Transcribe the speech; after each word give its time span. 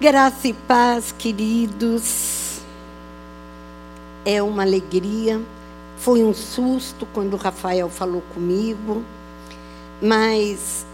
Graça 0.00 0.46
e 0.46 0.52
paz, 0.52 1.12
queridos. 1.18 2.60
É 4.24 4.40
uma 4.40 4.62
alegria. 4.62 5.42
Foi 5.96 6.22
um 6.22 6.32
susto 6.32 7.04
quando 7.12 7.34
o 7.34 7.36
Rafael 7.36 7.90
falou 7.90 8.22
comigo, 8.32 9.02
mas 10.00 10.86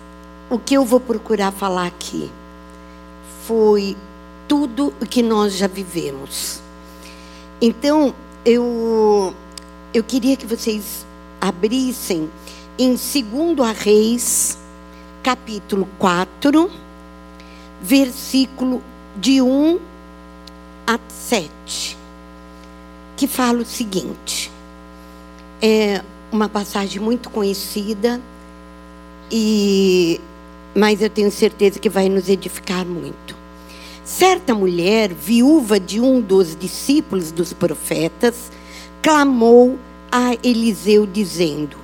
o 0.48 0.58
que 0.58 0.72
eu 0.72 0.86
vou 0.86 1.00
procurar 1.00 1.52
falar 1.52 1.86
aqui 1.86 2.32
foi 3.46 3.94
tudo 4.48 4.94
o 4.98 5.04
que 5.04 5.22
nós 5.22 5.54
já 5.54 5.66
vivemos. 5.66 6.62
Então, 7.60 8.14
eu 8.42 9.34
eu 9.92 10.02
queria 10.02 10.34
que 10.34 10.46
vocês 10.46 11.04
abrissem 11.42 12.30
em 12.78 12.94
2 12.94 13.76
Reis, 13.76 14.56
capítulo 15.22 15.86
4, 15.98 16.70
versículo 17.82 18.82
de 19.16 19.40
1 19.40 19.78
a 20.86 20.98
7, 21.08 21.96
que 23.16 23.26
fala 23.26 23.62
o 23.62 23.64
seguinte: 23.64 24.50
é 25.62 26.02
uma 26.30 26.48
passagem 26.48 27.00
muito 27.00 27.30
conhecida, 27.30 28.20
e 29.30 30.20
mas 30.74 31.00
eu 31.00 31.08
tenho 31.08 31.30
certeza 31.30 31.78
que 31.78 31.88
vai 31.88 32.08
nos 32.08 32.28
edificar 32.28 32.84
muito. 32.84 33.36
Certa 34.04 34.54
mulher, 34.54 35.14
viúva 35.14 35.78
de 35.78 36.00
um 36.00 36.20
dos 36.20 36.56
discípulos 36.56 37.30
dos 37.30 37.52
profetas, 37.52 38.50
clamou 39.00 39.78
a 40.10 40.36
Eliseu, 40.42 41.06
dizendo: 41.06 41.76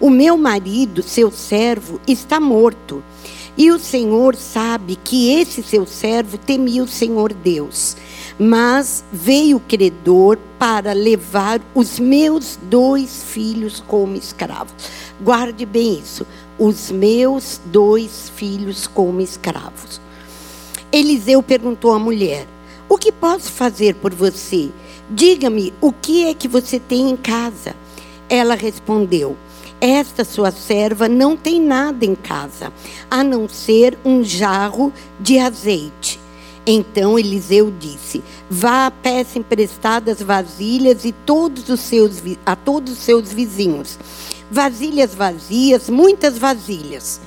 O 0.00 0.10
meu 0.10 0.36
marido, 0.36 1.02
seu 1.02 1.30
servo, 1.30 2.00
está 2.06 2.40
morto 2.40 3.02
e 3.56 3.70
o 3.70 3.78
Senhor 3.78 4.34
sabe 4.34 4.96
que 4.96 5.30
esse 5.30 5.62
seu 5.62 5.86
servo 5.86 6.38
temia 6.38 6.82
o 6.82 6.88
Senhor 6.88 7.32
Deus. 7.32 7.96
Mas 8.38 9.04
veio 9.12 9.58
o 9.58 9.60
credor 9.60 10.38
para 10.58 10.92
levar 10.94 11.60
os 11.74 11.98
meus 11.98 12.58
dois 12.62 13.22
filhos 13.24 13.82
como 13.86 14.16
escravos. 14.16 14.72
Guarde 15.20 15.66
bem 15.66 15.98
isso. 15.98 16.26
Os 16.58 16.90
meus 16.90 17.60
dois 17.66 18.32
filhos 18.34 18.86
como 18.86 19.20
escravos. 19.20 20.00
Eliseu 20.90 21.42
perguntou 21.42 21.92
à 21.92 21.98
mulher: 21.98 22.46
O 22.88 22.96
que 22.96 23.12
posso 23.12 23.52
fazer 23.52 23.94
por 23.96 24.14
você? 24.14 24.70
Diga-me 25.10 25.74
o 25.80 25.92
que 25.92 26.24
é 26.24 26.34
que 26.34 26.48
você 26.48 26.80
tem 26.80 27.10
em 27.10 27.16
casa. 27.16 27.76
Ela 28.28 28.54
respondeu: 28.54 29.36
esta 29.82 30.24
sua 30.24 30.52
serva 30.52 31.08
não 31.08 31.36
tem 31.36 31.60
nada 31.60 32.04
em 32.04 32.14
casa, 32.14 32.72
a 33.10 33.24
não 33.24 33.48
ser 33.48 33.98
um 34.04 34.22
jarro 34.22 34.92
de 35.18 35.40
azeite. 35.40 36.20
Então 36.64 37.18
Eliseu 37.18 37.72
disse: 37.80 38.22
Vá, 38.48 38.92
peça 38.92 39.40
emprestadas 39.40 40.22
vasilhas 40.22 41.04
e 41.04 41.10
todos 41.10 41.68
os 41.68 41.80
seus, 41.80 42.22
a 42.46 42.54
todos 42.54 42.92
os 42.92 42.98
seus 43.00 43.32
vizinhos. 43.32 43.98
Vasilhas 44.48 45.16
vazias, 45.16 45.90
muitas 45.90 46.38
vasilhas. 46.38 47.20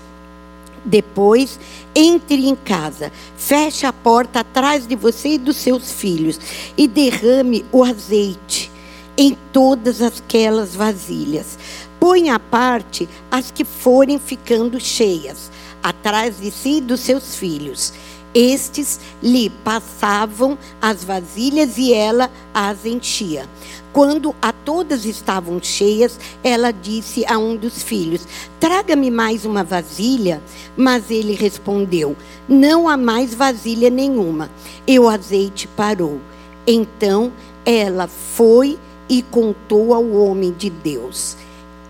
Depois, 0.86 1.60
entre 1.94 2.48
em 2.48 2.56
casa, 2.56 3.12
feche 3.36 3.86
a 3.86 3.92
porta 3.92 4.40
atrás 4.40 4.88
de 4.88 4.96
você 4.96 5.30
e 5.30 5.38
dos 5.38 5.58
seus 5.58 5.92
filhos 5.92 6.40
e 6.78 6.88
derrame 6.88 7.66
o 7.70 7.84
azeite 7.84 8.72
em 9.18 9.36
todas 9.52 10.02
aquelas 10.02 10.76
vasilhas 10.76 11.58
põe 12.06 12.30
à 12.30 12.38
parte 12.38 13.10
as 13.32 13.50
que 13.50 13.66
forem 13.66 14.20
ficando 14.20 14.80
cheias, 14.80 15.50
atrás 15.82 16.40
de 16.40 16.52
si 16.52 16.78
e 16.78 16.82
dos 16.82 17.00
seus 17.00 17.36
filhos. 17.36 17.94
Estes 18.32 19.00
lhe 19.24 19.50
passavam 19.50 20.56
as 20.80 21.04
vasilhas 21.04 21.80
e 21.80 21.92
ela 21.92 22.30
as 22.54 22.86
enchia. 22.86 23.50
Quando 23.92 24.36
a 24.40 24.54
todas 24.54 25.04
estavam 25.04 25.60
cheias, 25.60 26.20
ela 26.44 26.70
disse 26.70 27.26
a 27.26 27.40
um 27.40 27.56
dos 27.56 27.82
filhos: 27.82 28.28
Traga-me 28.60 29.10
mais 29.10 29.44
uma 29.44 29.64
vasilha. 29.64 30.44
Mas 30.78 31.10
ele 31.10 31.34
respondeu: 31.34 32.16
Não 32.48 32.88
há 32.88 32.96
mais 32.96 33.34
vasilha 33.34 33.90
nenhuma. 33.90 34.52
E 34.86 35.00
o 35.00 35.10
azeite 35.10 35.68
parou. 35.70 36.20
Então 36.68 37.34
ela 37.66 38.08
foi 38.08 38.78
e 39.10 39.24
contou 39.24 39.92
ao 39.92 40.08
homem 40.12 40.52
de 40.52 40.70
Deus. 40.70 41.36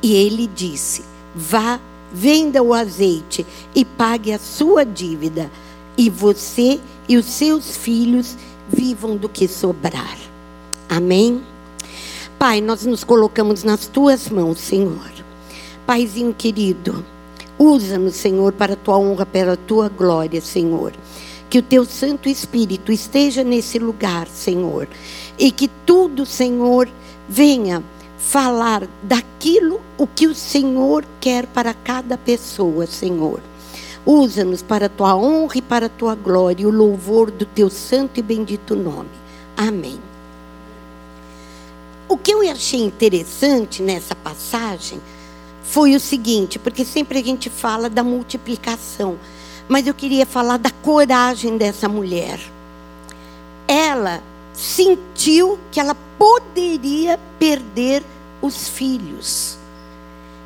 E 0.06 0.14
ele 0.14 0.46
disse: 0.46 1.04
Vá, 1.34 1.80
venda 2.14 2.62
o 2.62 2.76
azeite 2.76 3.44
e 3.74 3.84
pague 3.84 4.32
a 4.32 4.38
sua 4.38 4.86
dívida, 4.86 5.50
e 5.98 6.12
você 6.12 6.80
e 7.10 7.18
os 7.18 7.26
seus 7.26 7.76
filhos 7.76 8.38
vivam 8.70 9.18
do 9.18 9.28
que 9.28 9.48
sobrar. 9.48 10.16
Amém? 10.88 11.42
Pai, 12.38 12.62
nós 12.62 12.86
nos 12.86 13.04
colocamos 13.04 13.64
nas 13.64 13.88
tuas 13.88 14.30
mãos, 14.30 14.60
Senhor. 14.60 15.12
Paizinho 15.88 16.36
querido, 16.36 17.04
usa-nos, 17.58 18.14
Senhor, 18.14 18.54
para 18.54 18.74
a 18.74 18.78
tua 18.78 19.00
honra, 19.00 19.26
para 19.26 19.54
a 19.54 19.58
tua 19.58 19.90
glória, 19.90 20.40
Senhor. 20.40 20.94
Que 21.50 21.58
o 21.58 21.64
teu 21.64 21.84
Santo 21.84 22.30
Espírito 22.30 22.92
esteja 22.92 23.44
nesse 23.44 23.80
lugar, 23.80 24.28
Senhor. 24.28 24.88
E 25.40 25.50
que 25.50 25.68
tudo, 25.84 26.28
Senhor, 26.28 26.88
venha 27.28 27.84
falar 28.18 28.88
daquilo 29.04 29.82
o 29.98 30.08
que 30.08 30.28
o 30.28 30.36
Senhor 30.36 31.06
quer 31.20 31.46
para 31.48 31.74
cada 31.74 32.18
pessoa, 32.18 32.88
Senhor. 32.88 33.42
Usa-nos 34.06 34.62
para 34.62 34.86
a 34.86 34.90
tua 34.90 35.16
honra 35.16 35.58
e 35.58 35.62
para 35.62 35.88
a 35.88 35.90
tua 35.90 36.16
glória 36.16 36.64
e 36.64 36.66
o 36.66 36.72
louvor 36.72 37.32
do 37.32 37.46
teu 37.46 37.70
santo 37.70 38.20
e 38.20 38.24
bendito 38.24 38.76
nome. 38.76 39.10
Amém. 39.58 40.00
O 42.08 42.18
que 42.18 42.32
eu 42.32 42.42
achei 42.50 42.82
interessante 42.82 43.82
nessa 43.82 44.14
passagem 44.14 45.02
foi 45.64 45.96
o 45.96 46.00
seguinte, 46.00 46.60
porque 46.60 46.86
sempre 46.86 47.20
a 47.20 47.24
gente 47.24 47.50
fala 47.50 47.90
da 47.90 48.04
multiplicação, 48.04 49.18
mas 49.68 49.88
eu 49.88 49.94
queria 49.94 50.26
falar 50.26 50.58
da 50.58 50.70
coragem 50.70 51.58
dessa 51.58 51.90
mulher. 51.90 52.40
Ela 53.68 54.22
sentiu 54.56 55.60
que 55.72 55.80
ela 55.80 55.96
poderia 56.18 57.20
perder 57.38 58.04
os 58.42 58.68
filhos. 58.68 59.58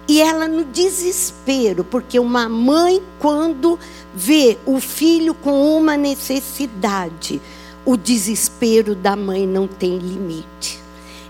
E 0.08 0.20
ela 0.20 0.48
no 0.48 0.66
desespero, 0.66 1.84
porque 1.84 2.20
uma 2.20 2.50
mãe, 2.50 3.02
quando 3.20 3.78
vê 4.14 4.58
o 4.66 4.80
filho 4.80 5.36
com 5.36 5.78
uma 5.78 5.96
necessidade, 5.96 7.40
o 7.86 7.96
desespero 7.96 8.96
da 8.96 9.16
mãe 9.16 9.46
não 9.46 9.68
tem 9.68 10.00
limite. 10.00 10.80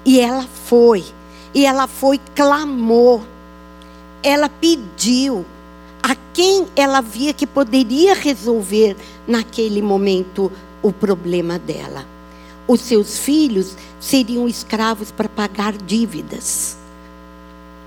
E 0.06 0.22
ela 0.22 0.46
foi, 0.66 1.04
e 1.54 1.66
ela 1.66 1.88
foi, 1.88 2.22
clamou, 2.34 3.22
ela 4.24 4.48
pediu 4.48 5.46
a 6.02 6.16
quem 6.34 6.66
ela 6.74 7.02
via 7.02 7.34
que 7.34 7.46
poderia 7.46 8.14
resolver 8.14 8.96
naquele 9.28 9.82
momento 9.82 10.50
o 10.82 10.94
problema 10.94 11.60
dela 11.60 12.19
os 12.70 12.82
seus 12.82 13.18
filhos 13.18 13.76
seriam 14.00 14.48
escravos 14.48 15.12
para 15.12 15.28
pagar 15.28 15.74
dívidas. 15.76 16.78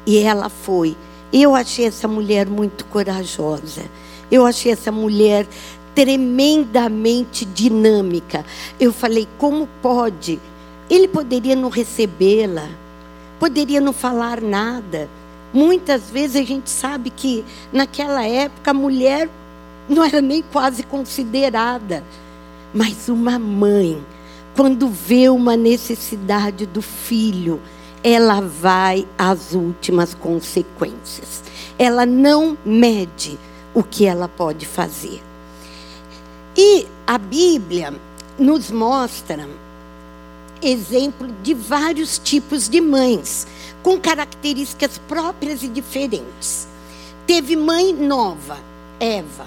E 0.05 0.19
ela 0.19 0.49
foi. 0.49 0.97
Eu 1.33 1.55
achei 1.55 1.87
essa 1.87 2.09
mulher 2.09 2.49
muito 2.49 2.85
corajosa. 2.87 3.85
Eu 4.29 4.45
achei 4.45 4.73
essa 4.73 4.91
mulher 4.91 5.47
tremendamente 5.95 7.45
dinâmica. 7.45 8.45
Eu 8.81 8.93
falei, 8.93 9.29
como 9.39 9.69
pode? 9.81 10.41
Ele 10.91 11.07
poderia 11.07 11.55
não 11.55 11.69
recebê-la, 11.69 12.69
poderia 13.39 13.81
não 13.81 13.93
falar 13.93 14.41
nada. 14.41 15.09
Muitas 15.55 16.11
vezes 16.11 16.35
a 16.35 16.45
gente 16.45 16.69
sabe 16.69 17.11
que 17.11 17.45
naquela 17.73 18.27
época 18.27 18.73
a 18.73 18.75
mulher 18.75 19.31
não 19.89 20.03
era 20.03 20.21
nem 20.21 20.43
quase 20.43 20.83
considerada. 20.83 22.03
Mas 22.75 23.09
uma 23.09 23.39
mãe 23.39 24.03
quando 24.55 24.89
vê 24.89 25.29
uma 25.29 25.57
necessidade 25.57 26.67
do 26.67 26.83
filho, 26.83 27.61
ela 28.05 28.41
vai 28.41 29.07
às 29.17 29.55
últimas 29.55 30.15
consequências. 30.15 31.43
Ela 31.79 32.05
não 32.05 32.57
mede 32.65 33.39
o 33.75 33.83
que 33.83 34.05
ela 34.05 34.29
pode 34.29 34.67
fazer. 34.67 35.23
E 36.57 36.87
a 37.07 37.17
Bíblia 37.17 37.95
nos 38.39 38.71
mostra 38.71 39.49
exemplo 40.61 41.29
de 41.43 41.55
vários 41.55 42.19
tipos 42.19 42.69
de 42.69 42.81
mães, 42.81 43.47
com 43.83 43.99
características 43.99 44.99
próprias 45.09 45.63
e 45.63 45.69
diferentes. 45.69 46.69
Teve 47.27 47.57
mãe 47.57 47.93
nova, 47.93 48.59
Eva. 49.01 49.47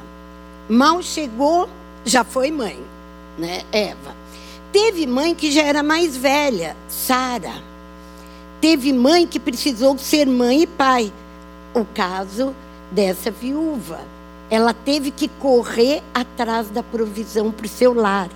Mal 0.67 1.01
chegou, 1.01 1.69
já 2.03 2.23
foi 2.23 2.51
mãe, 2.51 2.79
né? 3.37 3.63
Eva. 3.71 4.24
Teve 4.75 5.07
mãe 5.07 5.33
que 5.33 5.53
já 5.53 5.61
era 5.61 5.81
mais 5.81 6.17
velha, 6.17 6.75
Sara. 6.89 7.63
Teve 8.59 8.91
mãe 8.91 9.25
que 9.25 9.39
precisou 9.39 9.97
ser 9.97 10.27
mãe 10.27 10.63
e 10.63 10.67
pai. 10.67 11.13
O 11.73 11.85
caso 11.85 12.53
dessa 12.91 13.31
viúva, 13.31 14.01
Ela 14.49 14.73
teve 14.73 15.11
que 15.11 15.29
correr 15.29 16.03
atrás 16.13 16.69
da 16.69 16.83
provisão 16.83 17.53
para 17.53 17.65
o 17.65 17.69
seu 17.69 17.93
lar. 17.93 18.29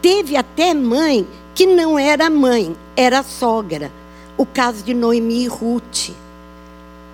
Teve 0.00 0.34
até 0.34 0.72
mãe 0.72 1.28
que 1.54 1.66
não 1.66 1.98
era 1.98 2.30
mãe, 2.30 2.74
era 2.96 3.22
sogra. 3.22 3.92
O 4.38 4.46
caso 4.46 4.82
de 4.82 4.94
Noemi 4.94 5.44
e 5.44 5.46
Ruth. 5.46 6.08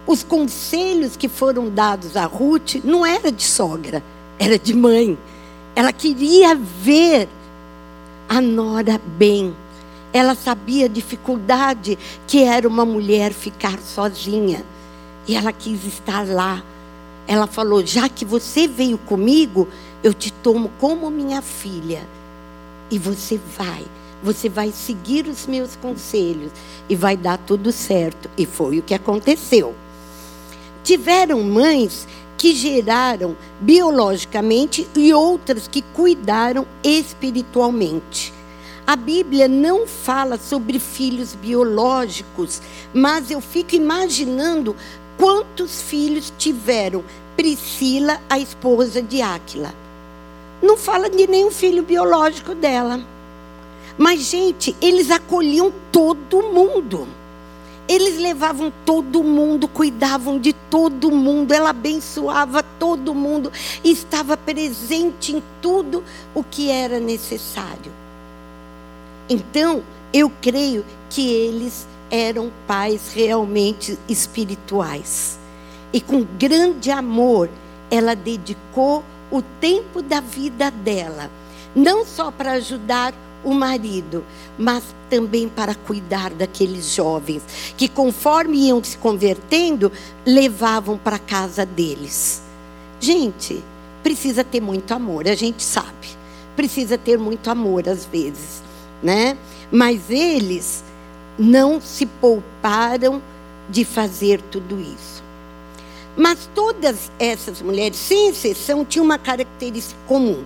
Os 0.07 0.23
conselhos 0.23 1.17
que 1.17 1.29
foram 1.29 1.69
dados 1.69 2.17
a 2.17 2.27
Ruth 2.27 2.77
não 2.85 3.05
era 3.05 3.33
de 3.33 3.43
sogra, 3.43 4.05
era 4.39 4.57
de 4.57 4.73
mãe. 4.73 5.19
Ela 5.75 5.93
queria 5.93 6.55
ver 6.55 7.29
a 8.29 8.41
nora 8.41 9.01
bem. 9.19 9.55
Ela 10.13 10.35
sabia 10.35 10.87
a 10.87 10.89
dificuldade 10.89 11.99
que 12.27 12.43
era 12.43 12.67
uma 12.67 12.85
mulher 12.85 13.33
ficar 13.33 13.79
sozinha. 13.81 14.65
E 15.27 15.35
ela 15.35 15.53
quis 15.53 15.85
estar 15.85 16.27
lá. 16.27 16.63
Ela 17.27 17.47
falou: 17.47 17.85
Já 17.85 18.09
que 18.09 18.25
você 18.25 18.67
veio 18.67 18.99
comigo, 18.99 19.69
eu 20.03 20.15
te 20.15 20.33
tomo 20.33 20.71
como 20.79 21.11
minha 21.11 21.43
filha. 21.43 22.07
E 22.91 22.99
você 22.99 23.39
vai. 23.57 23.85
Você 24.23 24.49
vai 24.49 24.71
seguir 24.71 25.27
os 25.27 25.47
meus 25.47 25.77
conselhos 25.77 26.51
e 26.89 26.97
vai 26.97 27.17
dar 27.17 27.39
tudo 27.39 27.71
certo. 27.71 28.31
E 28.37 28.47
foi 28.47 28.79
o 28.79 28.83
que 28.83 28.95
aconteceu. 28.95 29.75
Tiveram 30.83 31.43
mães 31.43 32.07
que 32.37 32.55
geraram 32.55 33.37
biologicamente 33.61 34.87
e 34.95 35.13
outras 35.13 35.67
que 35.69 35.83
cuidaram 35.83 36.67
espiritualmente. 36.83 38.33
A 38.87 38.95
Bíblia 38.95 39.49
não 39.49 39.87
fala 39.87 40.39
sobre 40.39 40.79
filhos 40.79 41.35
biológicos, 41.35 42.63
mas 42.95 43.31
eu 43.31 43.41
fico 43.41 43.75
imaginando 43.75 44.77
quantos 45.19 45.83
filhos 45.83 46.33
tiveram 46.39 47.03
Priscila, 47.37 48.21
a 48.31 48.39
esposa 48.39 49.03
de 49.03 49.21
Áquila. 49.21 49.75
Não 50.63 50.77
fala 50.77 51.11
de 51.11 51.27
nenhum 51.27 51.51
filho 51.51 51.83
biológico 51.83 52.55
dela. 52.55 53.01
Mas, 53.99 54.21
gente, 54.21 54.75
eles 54.81 55.11
acolhiam 55.11 55.73
todo 55.91 56.43
mundo. 56.43 57.09
Eles 57.89 58.19
levavam 58.19 58.73
todo 58.85 59.23
mundo, 59.23 59.69
cuidavam 59.69 60.41
de 60.41 60.53
todo 60.53 61.11
mundo, 61.11 61.53
ela 61.53 61.71
abençoava 61.71 62.63
todo 62.63 63.15
mundo, 63.15 63.53
estava 63.85 64.37
presente 64.37 65.37
em 65.37 65.43
tudo 65.63 66.03
o 66.35 66.43
que 66.43 66.69
era 66.69 66.99
necessário. 66.99 67.93
Então, 69.29 69.83
eu 70.13 70.31
creio 70.41 70.85
que 71.11 71.29
eles 71.29 71.87
eram 72.11 72.51
pais 72.67 73.13
realmente 73.13 73.99
espirituais. 74.09 75.39
E 75.93 76.01
com 76.01 76.27
grande 76.39 76.91
amor, 76.91 77.49
ela 77.91 78.15
dedicou 78.15 79.05
o 79.31 79.43
tempo 79.61 80.03
da 80.03 80.21
vida 80.21 80.71
dela, 80.71 81.31
não 81.75 82.05
só 82.05 82.31
para 82.31 82.53
ajudar 82.53 83.13
o 83.45 83.53
marido, 83.53 84.25
mas 84.59 84.83
também 85.09 85.49
para 85.49 85.75
cuidar 85.75 86.31
daqueles 86.31 86.95
jovens 86.95 87.43
que, 87.77 87.89
conforme 87.89 88.67
iam 88.69 88.83
se 88.83 88.99
convertendo, 88.99 89.93
levavam 90.25 90.99
para 90.99 91.19
casa 91.19 91.65
deles. 91.65 92.43
Gente, 93.01 93.63
precisa 94.03 94.43
ter 94.43 94.61
muito 94.61 94.93
amor, 94.93 95.29
a 95.29 95.35
gente 95.35 95.63
sabe. 95.63 96.17
Precisa 96.57 96.97
ter 96.97 97.19
muito 97.19 97.51
amor 97.51 97.89
às 97.89 98.05
vezes, 98.07 98.63
né? 99.03 99.37
Mas 99.71 100.11
eles 100.11 100.83
não 101.39 101.81
se 101.81 102.07
pouparam 102.07 103.21
de 103.69 103.85
fazer 103.85 104.41
tudo 104.43 104.81
isso. 104.81 105.23
Mas 106.17 106.49
todas 106.55 107.11
essas 107.19 107.61
mulheres, 107.61 107.99
sem 107.99 108.31
exceção, 108.31 108.85
tinham 108.85 109.05
uma 109.05 109.19
característica 109.19 110.01
comum 110.07 110.45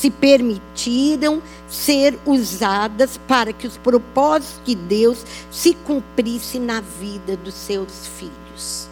se 0.00 0.10
permitiram 0.10 1.42
ser 1.68 2.18
usadas 2.24 3.20
para 3.28 3.52
que 3.52 3.66
os 3.66 3.76
propósitos 3.76 4.58
de 4.64 4.74
Deus 4.74 5.26
se 5.50 5.74
cumprissem 5.74 6.58
na 6.58 6.80
vida 6.80 7.36
dos 7.36 7.52
seus 7.52 8.06
filhos. 8.06 8.88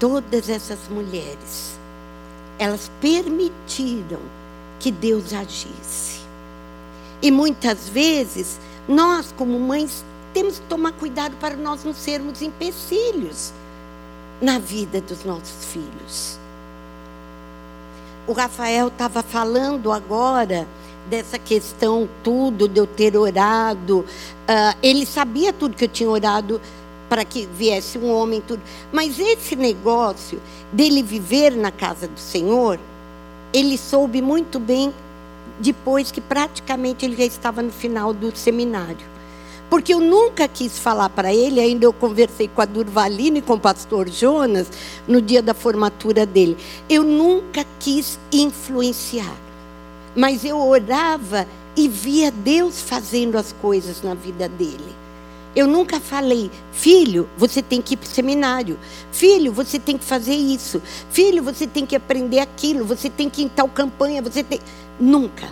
Todas 0.00 0.48
essas 0.48 0.78
mulheres, 0.88 1.78
elas 2.58 2.90
permitiram 2.98 4.22
que 4.80 4.90
Deus 4.90 5.34
agisse. 5.34 6.22
E 7.20 7.30
muitas 7.30 7.86
vezes, 7.86 8.58
nós, 8.88 9.34
como 9.36 9.60
mães, 9.60 10.02
temos 10.32 10.58
que 10.58 10.66
tomar 10.66 10.92
cuidado 10.92 11.36
para 11.36 11.56
nós 11.56 11.84
não 11.84 11.92
sermos 11.92 12.40
empecilhos 12.40 13.52
na 14.40 14.58
vida 14.58 14.98
dos 15.02 15.24
nossos 15.24 15.66
filhos 15.66 16.38
o 18.26 18.32
Rafael 18.32 18.88
estava 18.88 19.22
falando 19.22 19.92
agora 19.92 20.66
dessa 21.08 21.38
questão 21.38 22.08
tudo 22.22 22.68
de 22.68 22.80
eu 22.80 22.86
ter 22.86 23.16
orado. 23.16 24.00
Uh, 24.00 24.76
ele 24.82 25.06
sabia 25.06 25.52
tudo 25.52 25.76
que 25.76 25.84
eu 25.84 25.88
tinha 25.88 26.10
orado 26.10 26.60
para 27.08 27.24
que 27.24 27.46
viesse 27.46 27.98
um 27.98 28.12
homem 28.12 28.40
tudo. 28.40 28.60
Mas 28.92 29.18
esse 29.18 29.54
negócio 29.54 30.40
dele 30.72 31.02
viver 31.02 31.52
na 31.52 31.70
casa 31.70 32.08
do 32.08 32.18
Senhor, 32.18 32.78
ele 33.52 33.78
soube 33.78 34.20
muito 34.20 34.58
bem 34.58 34.92
depois 35.60 36.10
que 36.10 36.20
praticamente 36.20 37.04
ele 37.04 37.16
já 37.16 37.24
estava 37.24 37.62
no 37.62 37.72
final 37.72 38.12
do 38.12 38.36
seminário. 38.36 39.15
Porque 39.68 39.92
eu 39.92 40.00
nunca 40.00 40.46
quis 40.46 40.78
falar 40.78 41.08
para 41.08 41.34
ele, 41.34 41.60
ainda 41.60 41.84
eu 41.84 41.92
conversei 41.92 42.48
com 42.48 42.60
a 42.60 42.64
Durvalina 42.64 43.38
e 43.38 43.42
com 43.42 43.54
o 43.54 43.60
pastor 43.60 44.08
Jonas 44.08 44.68
no 45.08 45.20
dia 45.20 45.42
da 45.42 45.54
formatura 45.54 46.24
dele. 46.24 46.56
Eu 46.88 47.02
nunca 47.02 47.64
quis 47.80 48.18
influenciar. 48.32 49.34
Mas 50.14 50.44
eu 50.44 50.58
orava 50.58 51.46
e 51.76 51.88
via 51.88 52.30
Deus 52.30 52.80
fazendo 52.80 53.36
as 53.36 53.52
coisas 53.52 54.02
na 54.02 54.14
vida 54.14 54.48
dele. 54.48 54.94
Eu 55.54 55.66
nunca 55.66 55.98
falei, 55.98 56.50
filho, 56.70 57.28
você 57.36 57.62
tem 57.62 57.80
que 57.80 57.94
ir 57.94 57.96
para 57.96 58.06
o 58.06 58.10
seminário. 58.10 58.78
Filho, 59.10 59.50
você 59.50 59.78
tem 59.78 59.96
que 59.96 60.04
fazer 60.04 60.34
isso. 60.34 60.82
Filho, 61.10 61.42
você 61.42 61.66
tem 61.66 61.86
que 61.86 61.96
aprender 61.96 62.40
aquilo. 62.40 62.84
Você 62.84 63.08
tem 63.08 63.28
que 63.28 63.40
ir 63.40 63.46
em 63.46 63.48
tal 63.48 63.66
campanha. 63.66 64.20
Você 64.20 64.44
tem. 64.44 64.60
Nunca. 65.00 65.48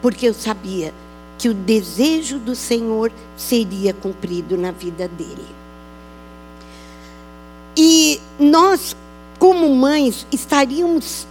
Porque 0.00 0.26
eu 0.26 0.34
sabia 0.34 0.94
que 1.42 1.48
o 1.48 1.54
desejo 1.54 2.38
do 2.38 2.54
Senhor 2.54 3.10
seria 3.36 3.92
cumprido 3.92 4.56
na 4.56 4.70
vida 4.70 5.08
dele. 5.08 5.44
E 7.76 8.20
nós, 8.38 8.94
como 9.40 9.68
mães, 9.74 10.24
estaríamos 10.30 11.26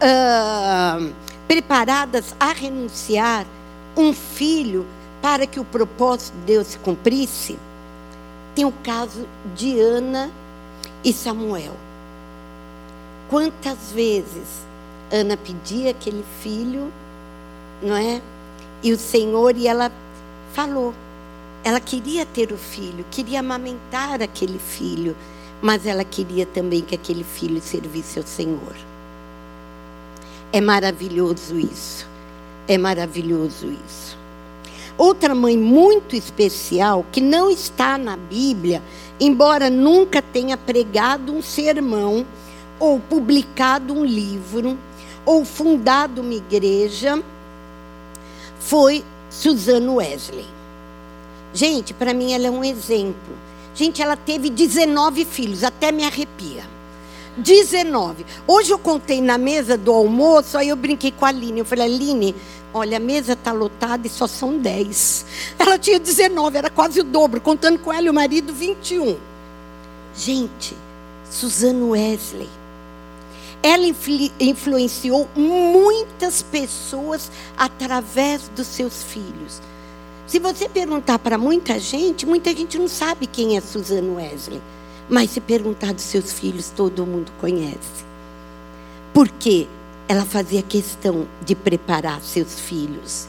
uh, 0.00 1.12
preparadas 1.46 2.34
a 2.40 2.54
renunciar 2.54 3.44
um 3.94 4.14
filho 4.14 4.86
para 5.20 5.46
que 5.46 5.60
o 5.60 5.64
propósito 5.64 6.34
de 6.38 6.46
Deus 6.46 6.68
se 6.68 6.78
cumprisse? 6.78 7.58
Tem 8.54 8.64
o 8.64 8.72
caso 8.72 9.28
de 9.54 9.78
Ana 9.78 10.30
e 11.04 11.12
Samuel. 11.12 11.76
Quantas 13.28 13.92
vezes 13.92 14.64
Ana 15.12 15.36
pedia 15.36 15.90
aquele 15.90 16.24
filho, 16.40 16.90
não 17.82 17.94
é? 17.94 18.22
E 18.84 18.92
o 18.92 18.98
Senhor, 18.98 19.56
e 19.56 19.66
ela 19.66 19.90
falou. 20.52 20.92
Ela 21.64 21.80
queria 21.80 22.26
ter 22.26 22.52
o 22.52 22.58
filho, 22.58 23.06
queria 23.10 23.40
amamentar 23.40 24.20
aquele 24.20 24.58
filho, 24.58 25.16
mas 25.62 25.86
ela 25.86 26.04
queria 26.04 26.44
também 26.44 26.82
que 26.82 26.94
aquele 26.94 27.24
filho 27.24 27.62
servisse 27.62 28.18
ao 28.18 28.26
Senhor. 28.26 28.76
É 30.52 30.60
maravilhoso 30.60 31.58
isso. 31.58 32.06
É 32.68 32.76
maravilhoso 32.76 33.66
isso. 33.86 34.18
Outra 34.98 35.34
mãe 35.34 35.56
muito 35.56 36.14
especial, 36.14 37.06
que 37.10 37.22
não 37.22 37.50
está 37.50 37.96
na 37.96 38.18
Bíblia, 38.18 38.82
embora 39.18 39.70
nunca 39.70 40.20
tenha 40.20 40.58
pregado 40.58 41.32
um 41.32 41.40
sermão, 41.40 42.26
ou 42.78 43.00
publicado 43.00 43.94
um 43.94 44.04
livro, 44.04 44.78
ou 45.24 45.44
fundado 45.46 46.20
uma 46.20 46.34
igreja, 46.34 47.22
foi 48.66 49.04
Suzano 49.30 49.96
Wesley. 49.96 50.46
Gente, 51.52 51.92
para 51.92 52.14
mim 52.14 52.32
ela 52.32 52.46
é 52.46 52.50
um 52.50 52.64
exemplo. 52.64 53.36
Gente, 53.74 54.00
ela 54.00 54.16
teve 54.16 54.48
19 54.48 55.24
filhos, 55.24 55.62
até 55.62 55.92
me 55.92 56.04
arrepia. 56.04 56.64
19. 57.36 58.24
Hoje 58.46 58.70
eu 58.70 58.78
contei 58.78 59.20
na 59.20 59.36
mesa 59.36 59.76
do 59.76 59.92
almoço, 59.92 60.56
aí 60.56 60.68
eu 60.68 60.76
brinquei 60.76 61.10
com 61.10 61.26
a 61.26 61.28
Aline. 61.28 61.58
Eu 61.58 61.64
falei, 61.64 61.86
Aline, 61.86 62.34
olha, 62.72 62.96
a 62.96 63.00
mesa 63.00 63.34
está 63.34 63.52
lotada 63.52 64.06
e 64.06 64.10
só 64.10 64.26
são 64.26 64.56
10. 64.56 65.26
Ela 65.58 65.78
tinha 65.78 65.98
19, 65.98 66.56
era 66.56 66.70
quase 66.70 67.00
o 67.00 67.04
dobro, 67.04 67.40
contando 67.40 67.78
com 67.78 67.92
ela 67.92 68.06
e 68.06 68.10
o 68.10 68.14
marido, 68.14 68.52
21. 68.52 69.16
Gente, 70.16 70.76
Suzano 71.28 71.90
Wesley 71.90 72.48
ela 73.64 73.86
influ 73.86 74.30
influenciou 74.38 75.26
muitas 75.34 76.42
pessoas 76.42 77.32
através 77.56 78.46
dos 78.54 78.66
seus 78.66 79.02
filhos. 79.02 79.62
Se 80.26 80.38
você 80.38 80.68
perguntar 80.68 81.18
para 81.18 81.38
muita 81.38 81.78
gente, 81.80 82.26
muita 82.26 82.54
gente 82.54 82.78
não 82.78 82.88
sabe 82.88 83.26
quem 83.26 83.56
é 83.56 83.62
Suzano 83.62 84.16
Wesley. 84.16 84.60
Mas 85.08 85.30
se 85.30 85.40
perguntar 85.40 85.94
dos 85.94 86.04
seus 86.04 86.30
filhos, 86.30 86.68
todo 86.76 87.06
mundo 87.06 87.32
conhece. 87.40 88.04
Porque 89.14 89.66
ela 90.08 90.26
fazia 90.26 90.62
questão 90.62 91.26
de 91.42 91.54
preparar 91.54 92.20
seus 92.20 92.60
filhos. 92.60 93.26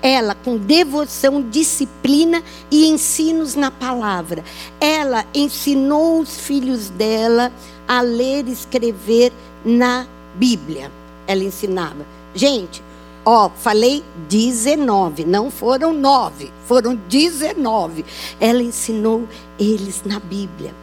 Ela, 0.00 0.34
com 0.34 0.56
devoção, 0.56 1.42
disciplina 1.42 2.42
e 2.70 2.86
ensinos 2.86 3.54
na 3.54 3.70
palavra, 3.70 4.44
ela 4.80 5.24
ensinou 5.34 6.20
os 6.20 6.38
filhos 6.38 6.88
dela 6.88 7.52
a 7.86 8.00
ler 8.00 8.46
e 8.46 8.52
escrever 8.52 9.32
na 9.64 10.06
Bíblia. 10.34 10.92
Ela 11.26 11.42
ensinava. 11.42 12.06
Gente, 12.34 12.82
ó, 13.24 13.50
falei 13.50 14.04
19, 14.28 15.24
não 15.24 15.50
foram 15.50 15.92
nove, 15.92 16.52
foram 16.66 16.94
19. 17.08 18.04
Ela 18.38 18.62
ensinou 18.62 19.26
eles 19.58 20.02
na 20.04 20.20
Bíblia. 20.20 20.74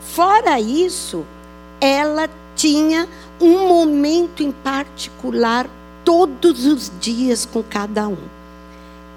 Fora 0.00 0.60
isso, 0.60 1.24
ela 1.80 2.28
tinha 2.56 3.08
um 3.40 3.68
momento 3.68 4.42
em 4.42 4.52
particular 4.52 5.68
todos 6.04 6.66
os 6.66 6.90
dias 7.00 7.46
com 7.46 7.62
cada 7.62 8.08
um. 8.08 8.43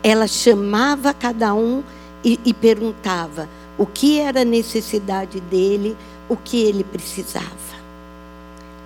Ela 0.10 0.26
chamava 0.26 1.14
cada 1.14 1.54
um 1.54 1.84
e, 2.24 2.40
e 2.46 2.54
perguntava 2.54 3.50
o 3.78 3.86
que 3.86 4.22
era 4.22 4.44
a 4.44 4.46
necessidade 4.46 5.42
dele, 5.42 5.98
o 6.30 6.38
que 6.38 6.64
ele 6.64 6.82
precisava. 6.82 7.46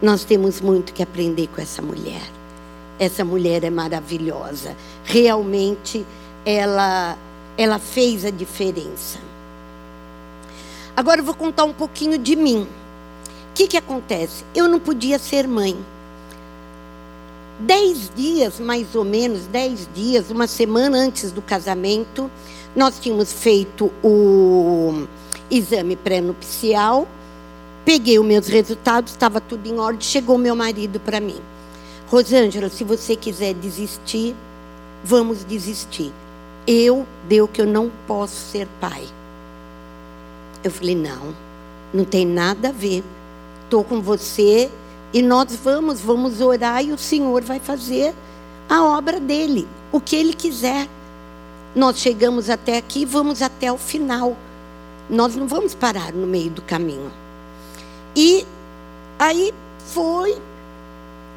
Nós 0.02 0.24
temos 0.24 0.60
muito 0.60 0.92
que 0.94 1.04
aprender 1.04 1.46
com 1.46 1.62
essa 1.62 1.80
mulher. 1.80 2.24
Essa 2.98 3.24
mulher 3.24 3.64
é 3.64 3.70
maravilhosa. 3.70 4.76
Realmente 5.04 6.04
ela 6.44 7.16
ela 7.56 7.78
fez 7.78 8.26
a 8.26 8.32
diferença. 8.32 9.20
Agora 10.98 11.22
eu 11.22 11.24
vou 11.24 11.36
contar 11.36 11.66
um 11.66 11.74
pouquinho 11.74 12.18
de 12.18 12.36
mim. 12.36 12.64
O 12.64 13.54
que, 13.54 13.68
que 13.68 13.78
acontece? 13.78 14.44
Eu 14.56 14.68
não 14.68 14.80
podia 14.80 15.20
ser 15.20 15.48
mãe. 15.48 15.78
Dez 17.62 18.12
dias, 18.16 18.60
mais 18.60 18.96
ou 18.96 19.04
menos, 19.04 19.48
dez 19.48 19.88
dias, 19.94 20.30
uma 20.30 20.48
semana 20.48 20.98
antes 20.98 21.32
do 21.32 21.42
casamento, 21.42 22.30
nós 22.76 23.00
tínhamos 23.00 23.32
feito 23.32 23.92
o 24.04 25.08
exame 25.50 25.96
pré-nupcial 25.96 27.08
Peguei 27.84 28.20
os 28.20 28.26
meus 28.26 28.48
resultados, 28.48 29.12
estava 29.12 29.42
tudo 29.42 29.68
em 29.68 29.80
ordem. 29.80 30.02
Chegou 30.02 30.38
meu 30.38 30.56
marido 30.56 31.00
para 31.00 31.20
mim. 31.20 31.40
Rosângela, 32.08 32.70
se 32.70 32.84
você 32.84 33.16
quiser 33.16 33.56
desistir, 33.56 34.36
vamos 35.04 35.44
desistir. 35.44 36.12
Eu 36.68 37.08
deu 37.28 37.48
que 37.48 37.60
eu 37.60 37.66
não 37.66 37.92
posso 38.06 38.36
ser 38.36 38.68
pai. 38.80 39.04
Eu 40.64 40.70
falei: 40.70 40.96
não, 40.96 41.36
não 41.92 42.06
tem 42.06 42.26
nada 42.26 42.70
a 42.70 42.72
ver. 42.72 43.04
Estou 43.64 43.84
com 43.84 44.00
você 44.00 44.70
e 45.14 45.22
nós 45.22 45.56
vamos, 45.56 46.00
vamos 46.00 46.40
orar 46.40 46.84
e 46.84 46.92
o 46.92 46.98
Senhor 46.98 47.42
vai 47.42 47.60
fazer 47.60 48.14
a 48.70 48.84
obra 48.84 49.20
dele, 49.20 49.68
o 49.92 50.00
que 50.00 50.16
ele 50.16 50.34
quiser. 50.34 50.88
Nós 51.76 51.98
chegamos 51.98 52.50
até 52.50 52.78
aqui, 52.78 53.06
vamos 53.06 53.42
até 53.42 53.72
o 53.72 53.78
final. 53.78 54.38
Nós 55.10 55.36
não 55.36 55.48
vamos 55.48 55.76
parar 55.76 56.14
no 56.14 56.26
meio 56.26 56.50
do 56.50 56.62
caminho. 56.62 57.12
E 58.16 58.46
aí 59.20 59.54
foi, 59.88 60.38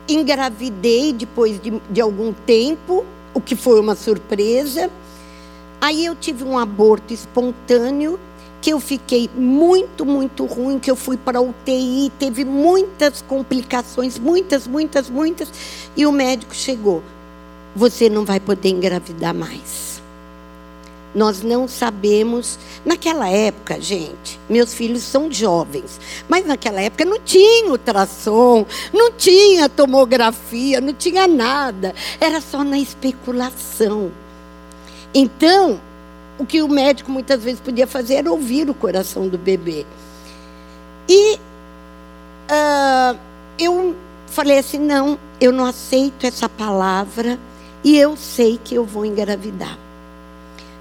engravidei 0.09 1.12
depois 1.12 1.61
de, 1.61 1.73
de 1.90 2.00
algum 2.00 2.33
tempo, 2.33 3.04
o 3.33 3.40
que 3.40 3.57
foi 3.57 3.81
uma 3.81 3.97
surpresa. 3.97 4.90
Aí 5.81 6.04
eu 6.04 6.14
tive 6.14 6.45
um 6.45 6.59
aborto 6.59 7.12
espontâneo, 7.12 8.19
que 8.64 8.73
eu 8.73 8.80
fiquei 8.80 9.28
muito, 9.37 10.06
muito 10.06 10.47
ruim, 10.47 10.78
que 10.78 10.90
eu 10.90 10.97
fui 10.97 11.18
para 11.18 11.38
UTI, 11.38 12.11
teve 12.18 12.47
muitas 12.47 13.21
complicações, 13.21 14.18
muitas, 14.18 14.66
muitas, 14.66 15.11
muitas, 15.11 15.52
e 15.94 16.06
o 16.06 16.11
médico 16.11 16.54
chegou. 16.54 17.02
Você 17.76 18.09
não 18.09 18.25
vai 18.25 18.40
poder 18.40 18.71
engravidar 18.71 19.35
mais. 19.35 20.00
Nós 21.14 21.42
não 21.42 21.68
sabemos. 21.68 22.59
Naquela 22.87 23.28
época, 23.28 23.78
gente, 23.78 24.40
meus 24.49 24.73
filhos 24.73 25.02
são 25.02 25.30
jovens, 25.30 26.00
mas 26.26 26.47
naquela 26.47 26.80
época 26.80 27.04
não 27.04 27.21
tinha 27.21 27.71
ultrassom, 27.71 28.64
não 28.94 29.12
tinha 29.12 29.68
tomografia, 29.68 30.80
não 30.80 30.94
tinha 30.94 31.28
nada. 31.28 31.94
Era 32.18 32.40
só 32.40 32.64
na 32.64 32.78
especulação. 32.78 34.11
Então, 35.12 35.78
o 36.38 36.45
que 36.45 36.62
o 36.62 36.69
médico 36.69 37.11
muitas 37.11 37.43
vezes 37.43 37.61
podia 37.61 37.87
fazer 37.87 38.14
era 38.14 38.31
ouvir 38.31 38.69
o 38.69 38.75
coração 38.75 39.29
do 39.29 39.38
bebê. 39.38 39.87
E 41.09 41.35
uh, 42.50 43.19
eu 43.59 43.95
falei 44.26 44.59
assim: 44.59 44.79
não, 44.79 45.19
eu 45.41 45.53
não 45.53 45.64
aceito 45.64 46.26
essa 46.26 46.49
palavra 46.49 47.38
e 47.83 47.97
eu 47.97 48.17
sei 48.17 48.59
que 48.62 48.75
eu 48.75 48.85
vou 48.85 49.05
engravidar. 49.05 49.79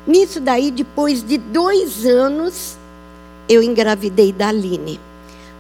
Nisso 0.06 0.40
daí, 0.40 0.70
depois 0.72 1.24
de 1.24 1.38
dois 1.38 2.06
anos, 2.06 2.78
eu 3.48 3.62
engravidei 3.64 4.34
da 4.34 4.50
Aline. 4.50 5.00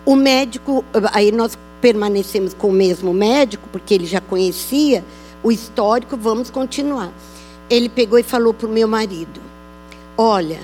O 0.06 0.16
médico, 0.16 0.84
aí 1.14 1.32
nós 1.32 1.58
permanecemos 1.80 2.54
com 2.54 2.70
o 2.70 2.74
mesmo 2.74 3.14
médico, 3.14 3.70
porque 3.72 3.94
ele 3.94 4.06
já 4.06 4.20
conhecia 4.20 5.04
o 5.42 5.52
histórico, 5.52 6.18
vamos 6.18 6.50
continuar. 6.50 7.12
Ele 7.70 7.88
pegou 7.88 8.20
e 8.20 8.24
falou 8.24 8.54
para 8.54 8.68
o 8.68 8.72
meu 8.72 8.88
marido: 8.88 9.42
Olha, 10.18 10.60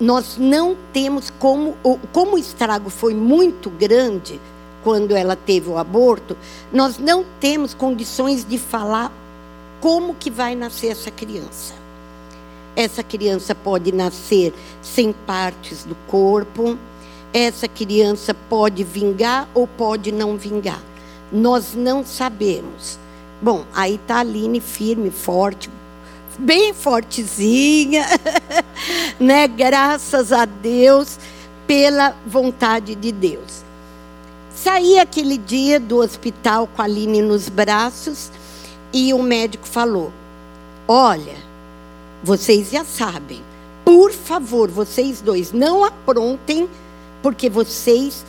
nós 0.00 0.36
não 0.38 0.76
temos 0.92 1.30
como, 1.38 1.76
como 2.12 2.34
o 2.34 2.38
estrago 2.38 2.90
foi 2.90 3.14
muito 3.14 3.70
grande 3.70 4.40
quando 4.82 5.16
ela 5.16 5.34
teve 5.34 5.68
o 5.68 5.78
aborto, 5.78 6.36
nós 6.72 6.96
não 6.96 7.24
temos 7.40 7.74
condições 7.74 8.44
de 8.44 8.56
falar 8.56 9.12
como 9.80 10.14
que 10.14 10.30
vai 10.30 10.54
nascer 10.54 10.88
essa 10.88 11.10
criança. 11.10 11.74
Essa 12.76 13.02
criança 13.02 13.54
pode 13.54 13.90
nascer 13.90 14.54
sem 14.82 15.12
partes 15.12 15.82
do 15.84 15.96
corpo. 16.06 16.78
Essa 17.32 17.66
criança 17.66 18.34
pode 18.34 18.84
vingar 18.84 19.48
ou 19.54 19.66
pode 19.66 20.12
não 20.12 20.36
vingar. 20.36 20.80
Nós 21.32 21.74
não 21.74 22.04
sabemos. 22.04 22.98
Bom, 23.40 23.64
aí 23.74 23.96
está 23.96 24.16
a 24.16 24.20
Aline 24.20 24.60
firme, 24.60 25.10
forte, 25.10 25.68
bem 26.38 26.72
fortezinha, 26.74 28.04
né? 29.18 29.48
Graças 29.48 30.32
a 30.32 30.44
Deus 30.44 31.18
pela 31.66 32.14
vontade 32.26 32.94
de 32.94 33.12
Deus. 33.12 33.64
Saí 34.54 34.98
aquele 34.98 35.36
dia 35.36 35.78
do 35.78 35.98
hospital 35.98 36.66
com 36.66 36.82
a 36.82 36.84
Aline 36.84 37.20
nos 37.20 37.48
braços 37.48 38.30
e 38.92 39.12
o 39.12 39.22
médico 39.22 39.66
falou: 39.66 40.12
Olha, 40.88 41.36
vocês 42.22 42.70
já 42.70 42.84
sabem. 42.84 43.42
Por 43.84 44.12
favor, 44.12 44.68
vocês 44.70 45.20
dois, 45.20 45.52
não 45.52 45.84
aprontem, 45.84 46.68
porque 47.22 47.48
vocês, 47.48 48.24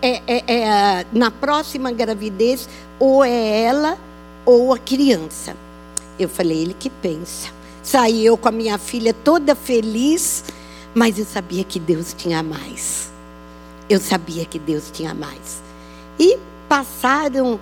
é, 0.00 0.22
é, 0.26 0.52
é, 0.54 1.06
na 1.12 1.30
próxima 1.30 1.92
gravidez, 1.92 2.68
ou 2.98 3.22
é 3.24 3.62
ela 3.62 3.98
ou 4.46 4.72
a 4.72 4.78
criança. 4.78 5.54
Eu 6.18 6.28
falei, 6.28 6.62
ele 6.62 6.74
que 6.74 6.90
pensa. 6.90 7.48
Saí 7.82 8.24
eu 8.24 8.36
com 8.36 8.48
a 8.48 8.52
minha 8.52 8.78
filha 8.78 9.12
toda 9.12 9.54
feliz, 9.54 10.44
mas 10.94 11.18
eu 11.18 11.24
sabia 11.24 11.64
que 11.64 11.80
Deus 11.80 12.14
tinha 12.16 12.42
mais. 12.42 13.10
Eu 13.88 13.98
sabia 13.98 14.44
que 14.44 14.58
Deus 14.58 14.90
tinha 14.92 15.14
mais. 15.14 15.62
E 16.18 16.38
passaram 16.68 17.58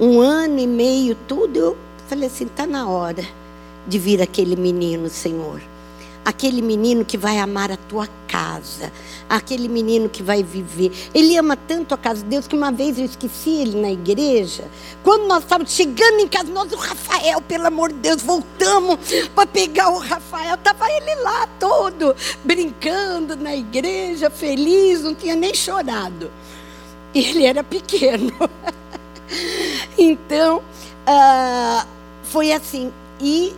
um 0.00 0.20
ano 0.20 0.58
e 0.58 0.66
meio, 0.66 1.16
tudo, 1.26 1.58
eu 1.58 1.76
falei 2.08 2.28
assim, 2.28 2.46
está 2.46 2.66
na 2.66 2.88
hora 2.88 3.24
de 3.86 3.98
vir 3.98 4.22
aquele 4.22 4.56
menino, 4.56 5.08
Senhor. 5.08 5.60
Aquele 6.28 6.60
menino 6.60 7.06
que 7.06 7.16
vai 7.16 7.38
amar 7.38 7.72
a 7.72 7.76
tua 7.78 8.06
casa, 8.26 8.92
aquele 9.30 9.66
menino 9.66 10.10
que 10.10 10.22
vai 10.22 10.42
viver. 10.42 10.92
Ele 11.14 11.34
ama 11.38 11.56
tanto 11.56 11.94
a 11.94 11.96
casa 11.96 12.22
de 12.22 12.28
Deus 12.28 12.46
que 12.46 12.54
uma 12.54 12.70
vez 12.70 12.98
eu 12.98 13.06
esqueci 13.06 13.48
ele 13.48 13.80
na 13.80 13.90
igreja. 13.90 14.64
Quando 15.02 15.26
nós 15.26 15.42
estávamos 15.42 15.72
chegando 15.72 16.20
em 16.20 16.28
casa, 16.28 16.52
nós, 16.52 16.70
o 16.70 16.76
Rafael, 16.76 17.40
pelo 17.40 17.66
amor 17.66 17.90
de 17.94 18.00
Deus, 18.00 18.20
voltamos 18.20 18.98
para 19.34 19.46
pegar 19.46 19.88
o 19.88 19.98
Rafael. 19.98 20.56
Estava 20.56 20.90
ele 20.92 21.14
lá 21.22 21.48
todo, 21.58 22.14
brincando 22.44 23.34
na 23.34 23.56
igreja, 23.56 24.28
feliz, 24.28 25.00
não 25.00 25.14
tinha 25.14 25.34
nem 25.34 25.54
chorado. 25.54 26.30
E 27.14 27.24
ele 27.24 27.46
era 27.46 27.64
pequeno. 27.64 28.34
então, 29.96 30.58
uh, 30.58 31.88
foi 32.24 32.52
assim. 32.52 32.92
E 33.18 33.54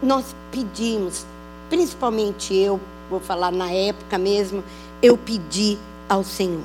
nós 0.00 0.24
pedimos, 0.52 1.26
principalmente 1.72 2.54
eu, 2.54 2.78
vou 3.08 3.18
falar 3.18 3.50
na 3.50 3.70
época 3.70 4.18
mesmo, 4.18 4.62
eu 5.02 5.16
pedi 5.16 5.78
ao 6.06 6.22
Senhor. 6.22 6.60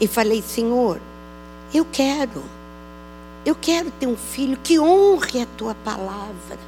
E 0.00 0.08
falei, 0.08 0.42
Senhor, 0.42 1.00
eu 1.72 1.84
quero, 1.84 2.42
eu 3.46 3.54
quero 3.54 3.92
ter 3.92 4.08
um 4.08 4.16
filho 4.16 4.58
que 4.60 4.76
honre 4.76 5.42
a 5.42 5.46
tua 5.56 5.72
palavra, 5.72 6.58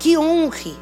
que 0.00 0.18
honre 0.18 0.74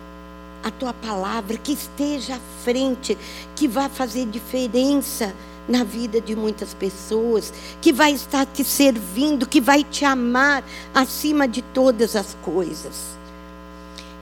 a 0.62 0.70
tua 0.70 0.94
palavra, 0.94 1.58
que 1.58 1.74
esteja 1.74 2.36
à 2.36 2.40
frente, 2.64 3.18
que 3.54 3.68
vá 3.68 3.90
fazer 3.90 4.24
diferença 4.24 5.34
na 5.68 5.84
vida 5.84 6.18
de 6.18 6.34
muitas 6.34 6.72
pessoas, 6.72 7.52
que 7.82 7.92
vai 7.92 8.12
estar 8.12 8.46
te 8.46 8.64
servindo, 8.64 9.46
que 9.46 9.60
vai 9.60 9.84
te 9.84 10.06
amar 10.06 10.64
acima 10.94 11.46
de 11.46 11.60
todas 11.60 12.16
as 12.16 12.34
coisas. 12.42 13.18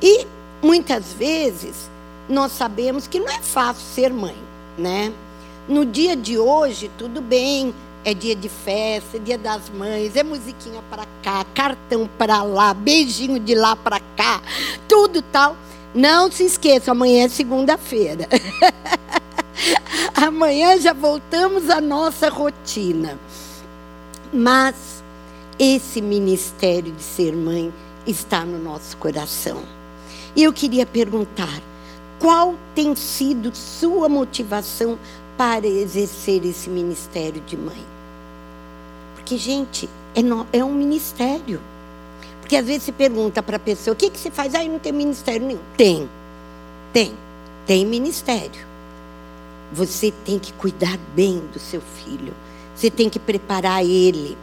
E 0.02 0.26
muitas 0.62 1.12
vezes 1.12 1.90
nós 2.28 2.52
sabemos 2.52 3.06
que 3.06 3.18
não 3.18 3.28
é 3.28 3.40
fácil 3.42 3.82
ser 3.82 4.12
mãe, 4.12 4.36
né? 4.78 5.12
No 5.68 5.84
dia 5.84 6.16
de 6.16 6.38
hoje, 6.38 6.90
tudo 6.96 7.20
bem, 7.20 7.74
é 8.04 8.14
dia 8.14 8.34
de 8.34 8.48
festa, 8.48 9.16
é 9.16 9.20
dia 9.20 9.38
das 9.38 9.68
mães, 9.68 10.16
é 10.16 10.22
musiquinha 10.22 10.82
para 10.90 11.06
cá, 11.22 11.44
cartão 11.54 12.08
para 12.18 12.42
lá, 12.42 12.72
beijinho 12.72 13.38
de 13.38 13.54
lá 13.54 13.76
para 13.76 14.00
cá, 14.16 14.40
tudo 14.88 15.20
tal. 15.22 15.56
Não 15.94 16.32
se 16.32 16.44
esqueça, 16.44 16.92
amanhã 16.92 17.26
é 17.26 17.28
segunda-feira. 17.28 18.26
amanhã 20.16 20.78
já 20.80 20.94
voltamos 20.94 21.68
à 21.68 21.82
nossa 21.82 22.30
rotina. 22.30 23.18
Mas 24.32 25.02
esse 25.58 26.00
ministério 26.00 26.90
de 26.92 27.02
ser 27.02 27.36
mãe 27.36 27.72
está 28.06 28.42
no 28.44 28.58
nosso 28.58 28.96
coração. 28.96 29.62
E 30.34 30.42
eu 30.42 30.52
queria 30.52 30.86
perguntar: 30.86 31.60
qual 32.18 32.54
tem 32.74 32.94
sido 32.94 33.54
sua 33.54 34.08
motivação 34.08 34.98
para 35.36 35.66
exercer 35.66 36.44
esse 36.44 36.70
ministério 36.70 37.40
de 37.42 37.56
mãe? 37.56 37.84
Porque, 39.14 39.36
gente, 39.36 39.88
é, 40.14 40.22
no, 40.22 40.46
é 40.52 40.64
um 40.64 40.74
ministério. 40.74 41.60
Porque 42.40 42.56
às 42.56 42.66
vezes 42.66 42.84
se 42.84 42.92
pergunta 42.92 43.42
para 43.42 43.56
a 43.56 43.60
pessoa: 43.60 43.94
o 43.94 43.96
que, 43.96 44.10
que 44.10 44.18
você 44.18 44.30
faz? 44.30 44.54
Ah, 44.54 44.64
eu 44.64 44.72
não 44.72 44.78
tenho 44.78 44.94
ministério 44.94 45.46
nenhum. 45.46 45.60
Tem, 45.76 46.08
tem, 46.92 47.12
tem 47.66 47.86
ministério. 47.86 48.72
Você 49.72 50.12
tem 50.24 50.38
que 50.38 50.52
cuidar 50.52 50.98
bem 51.14 51.42
do 51.52 51.58
seu 51.58 51.80
filho. 51.80 52.34
Você 52.74 52.90
tem 52.90 53.08
que 53.08 53.18
preparar 53.18 53.84
ele. 53.84 54.36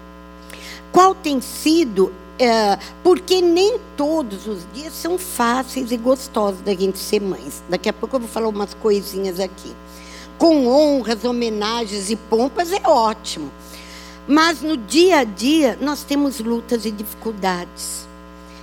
Qual 0.91 1.13
tem 1.13 1.39
sido 1.39 2.12
é, 2.39 2.79
porque 3.03 3.41
nem 3.41 3.77
todos 3.98 4.48
os 4.48 4.65
dias 4.74 4.93
são 4.93 5.17
fáceis 5.17 5.91
e 5.91 5.98
gostosos 5.98 6.62
da 6.62 6.74
gente 6.74 6.98
ser 6.98 7.19
mães. 7.19 7.62
Daqui 7.67 7.89
a 7.89 7.93
pouco 7.93 8.15
eu 8.15 8.22
vou 8.22 8.29
falar 8.29 8.48
umas 8.48 8.74
coisinhas 8.74 9.41
aqui. 9.41 9.75
Com 10.38 10.67
honras, 10.67 11.25
homenagens 11.25 12.10
e 12.10 12.15
pompas 12.15 12.72
é 12.72 12.88
ótimo. 12.88 13.51
Mas 14.25 14.62
no 14.62 14.77
dia 14.77 15.19
a 15.19 15.24
dia 15.25 15.77
nós 15.81 16.03
temos 16.03 16.39
lutas 16.39 16.86
e 16.86 16.91
dificuldades. 16.91 18.08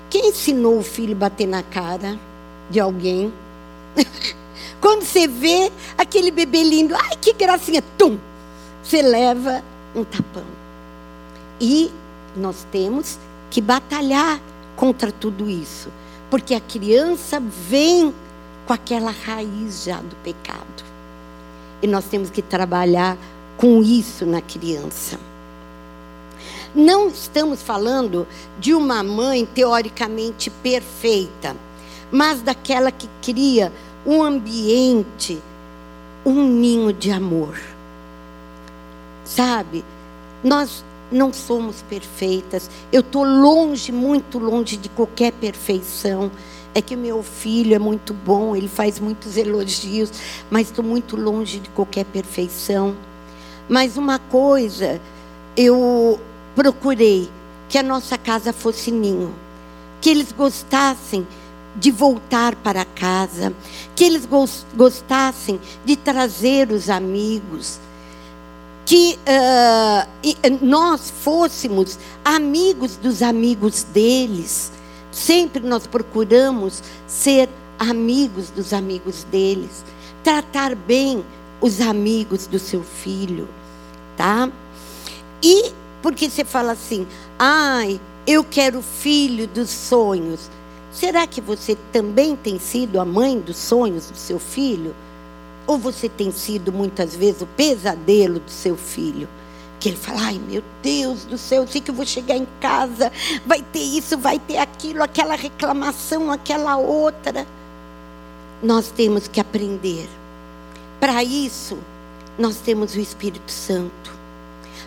Quem 0.09 0.29
ensinou 0.31 0.79
o 0.79 0.83
filho 0.83 1.13
a 1.13 1.19
bater 1.19 1.47
na 1.47 1.63
cara 1.63 2.19
de 2.71 2.81
alguém? 2.81 3.31
Quando 4.81 5.03
você 5.03 5.29
vê 5.29 5.71
aquele 5.99 6.31
bebê 6.31 6.63
lindo, 6.63 6.95
ai 6.95 7.17
que 7.21 7.35
gracinha, 7.35 7.83
tum, 7.99 8.19
você 8.83 9.03
leva 9.03 9.63
um 9.95 10.03
tapão. 10.03 10.45
E 11.61 11.91
nós 12.35 12.67
temos 12.71 13.19
que 13.51 13.61
batalhar 13.61 14.41
contra 14.75 15.11
tudo 15.11 15.49
isso, 15.49 15.91
porque 16.31 16.55
a 16.55 16.61
criança 16.61 17.41
vem 17.41 18.15
com 18.67 18.73
aquela 18.73 19.11
raiz 19.11 19.85
já 19.85 19.99
do 19.99 20.17
pecado. 20.17 20.85
E 21.83 21.87
nós 21.87 22.05
temos 22.07 22.31
que 22.31 22.43
trabalhar 22.43 23.17
com 23.57 23.83
isso 23.83 24.27
na 24.27 24.41
criança. 24.41 25.19
Não 26.75 27.09
estamos 27.09 27.63
falando 27.63 28.27
de 28.59 28.75
uma 28.75 29.03
mãe 29.03 29.47
teoricamente 29.47 30.51
perfeita, 30.51 31.57
mas 32.11 32.43
daquela 32.43 32.91
que 32.91 33.09
cria 33.23 33.73
um 34.05 34.23
ambiente, 34.23 35.41
um 36.25 36.47
ninho 36.47 36.93
de 36.93 37.11
amor. 37.11 37.59
Sabe? 39.25 39.85
Nós 40.45 40.85
não 41.11 41.33
somos 41.33 41.83
perfeitas. 41.83 42.71
Eu 42.93 43.01
estou 43.01 43.25
longe, 43.25 43.93
muito 43.93 44.39
longe 44.39 44.77
de 44.77 44.89
qualquer 44.89 45.33
perfeição. 45.33 46.31
É 46.75 46.83
que 46.83 46.95
meu 46.95 47.23
filho 47.23 47.75
é 47.75 47.79
muito 47.79 48.13
bom, 48.13 48.55
ele 48.55 48.69
faz 48.69 49.01
muitos 49.01 49.37
elogios, 49.37 50.11
mas 50.51 50.69
estou 50.69 50.85
muito 50.85 51.17
longe 51.17 51.59
de 51.59 51.71
qualquer 51.71 52.05
perfeição. 52.05 52.95
Mas 53.69 53.97
uma 53.97 54.19
coisa, 54.19 55.01
eu 55.57 56.21
procurei 56.55 57.31
que 57.69 57.79
a 57.79 57.83
nossa 57.83 58.19
casa 58.19 58.53
fosse 58.53 58.91
ninho, 58.91 59.35
que 60.01 60.11
eles 60.11 60.33
gostassem 60.33 61.27
de 61.75 61.91
voltar 61.91 62.55
para 62.57 62.85
casa, 62.85 63.53
que 63.95 64.05
eles 64.05 64.29
gostassem 64.75 65.61
de 65.85 65.97
trazer 65.97 66.71
os 66.71 66.89
amigos, 66.89 67.79
que 68.87 69.19
uh, 69.27 70.65
nós 70.65 71.11
fôssemos 71.11 71.99
amigos 72.25 72.97
dos 72.97 73.21
amigos 73.21 73.83
deles. 73.83 74.71
Sempre 75.11 75.67
nós 75.67 75.87
procuramos 75.89 76.83
ser 77.07 77.49
amigos 77.79 78.49
dos 78.51 78.73
amigos 78.73 79.25
deles, 79.25 79.85
tratar 80.23 80.75
bem 80.75 81.25
os 81.61 81.81
amigos 81.81 82.47
do 82.47 82.59
seu 82.59 82.83
filho, 82.83 83.49
tá? 84.17 84.49
E 85.43 85.73
porque 86.01 86.31
você 86.31 86.45
fala 86.45 86.73
assim, 86.73 87.07
ai, 87.39 88.01
eu 88.27 88.45
quero 88.45 88.81
filho 88.83 89.49
dos 89.49 89.71
sonhos. 89.71 90.49
Será 90.93 91.27
que 91.27 91.41
você 91.41 91.77
também 91.93 92.37
tem 92.37 92.59
sido 92.59 93.01
a 93.01 93.05
mãe 93.05 93.41
dos 93.41 93.57
sonhos 93.57 94.11
do 94.11 94.17
seu 94.17 94.39
filho? 94.39 94.95
Ou 95.67 95.79
você 95.79 96.09
tem 96.09 96.31
sido 96.31 96.73
muitas 96.73 97.17
vezes 97.17 97.43
o 97.43 97.47
pesadelo 97.47 98.39
do 98.39 98.51
seu 98.51 98.77
filho? 98.77 99.29
Que 99.81 99.89
ele 99.91 99.97
fala, 99.97 100.23
ai 100.23 100.41
meu 100.49 100.63
Deus 100.83 101.25
do 101.25 101.37
céu, 101.37 101.63
eu 101.63 101.69
sei 101.69 101.81
que 101.81 101.91
eu 101.91 101.95
vou 101.95 102.07
chegar 102.07 102.37
em 102.37 102.47
casa, 102.61 103.13
vai 103.45 103.61
ter 103.61 103.81
isso, 103.81 104.17
vai 104.17 104.39
ter 104.39 104.59
aquilo, 104.59 105.03
aquela 105.03 105.35
reclamação, 105.35 106.31
aquela 106.31 106.77
outra. 106.77 107.47
Nós 108.63 108.89
temos 108.89 109.29
que 109.29 109.41
aprender. 109.41 110.09
Para 110.99 111.23
isso, 111.23 111.77
nós 112.39 112.57
temos 112.57 112.95
o 112.95 113.01
Espírito 113.01 113.51
Santo. 113.51 114.15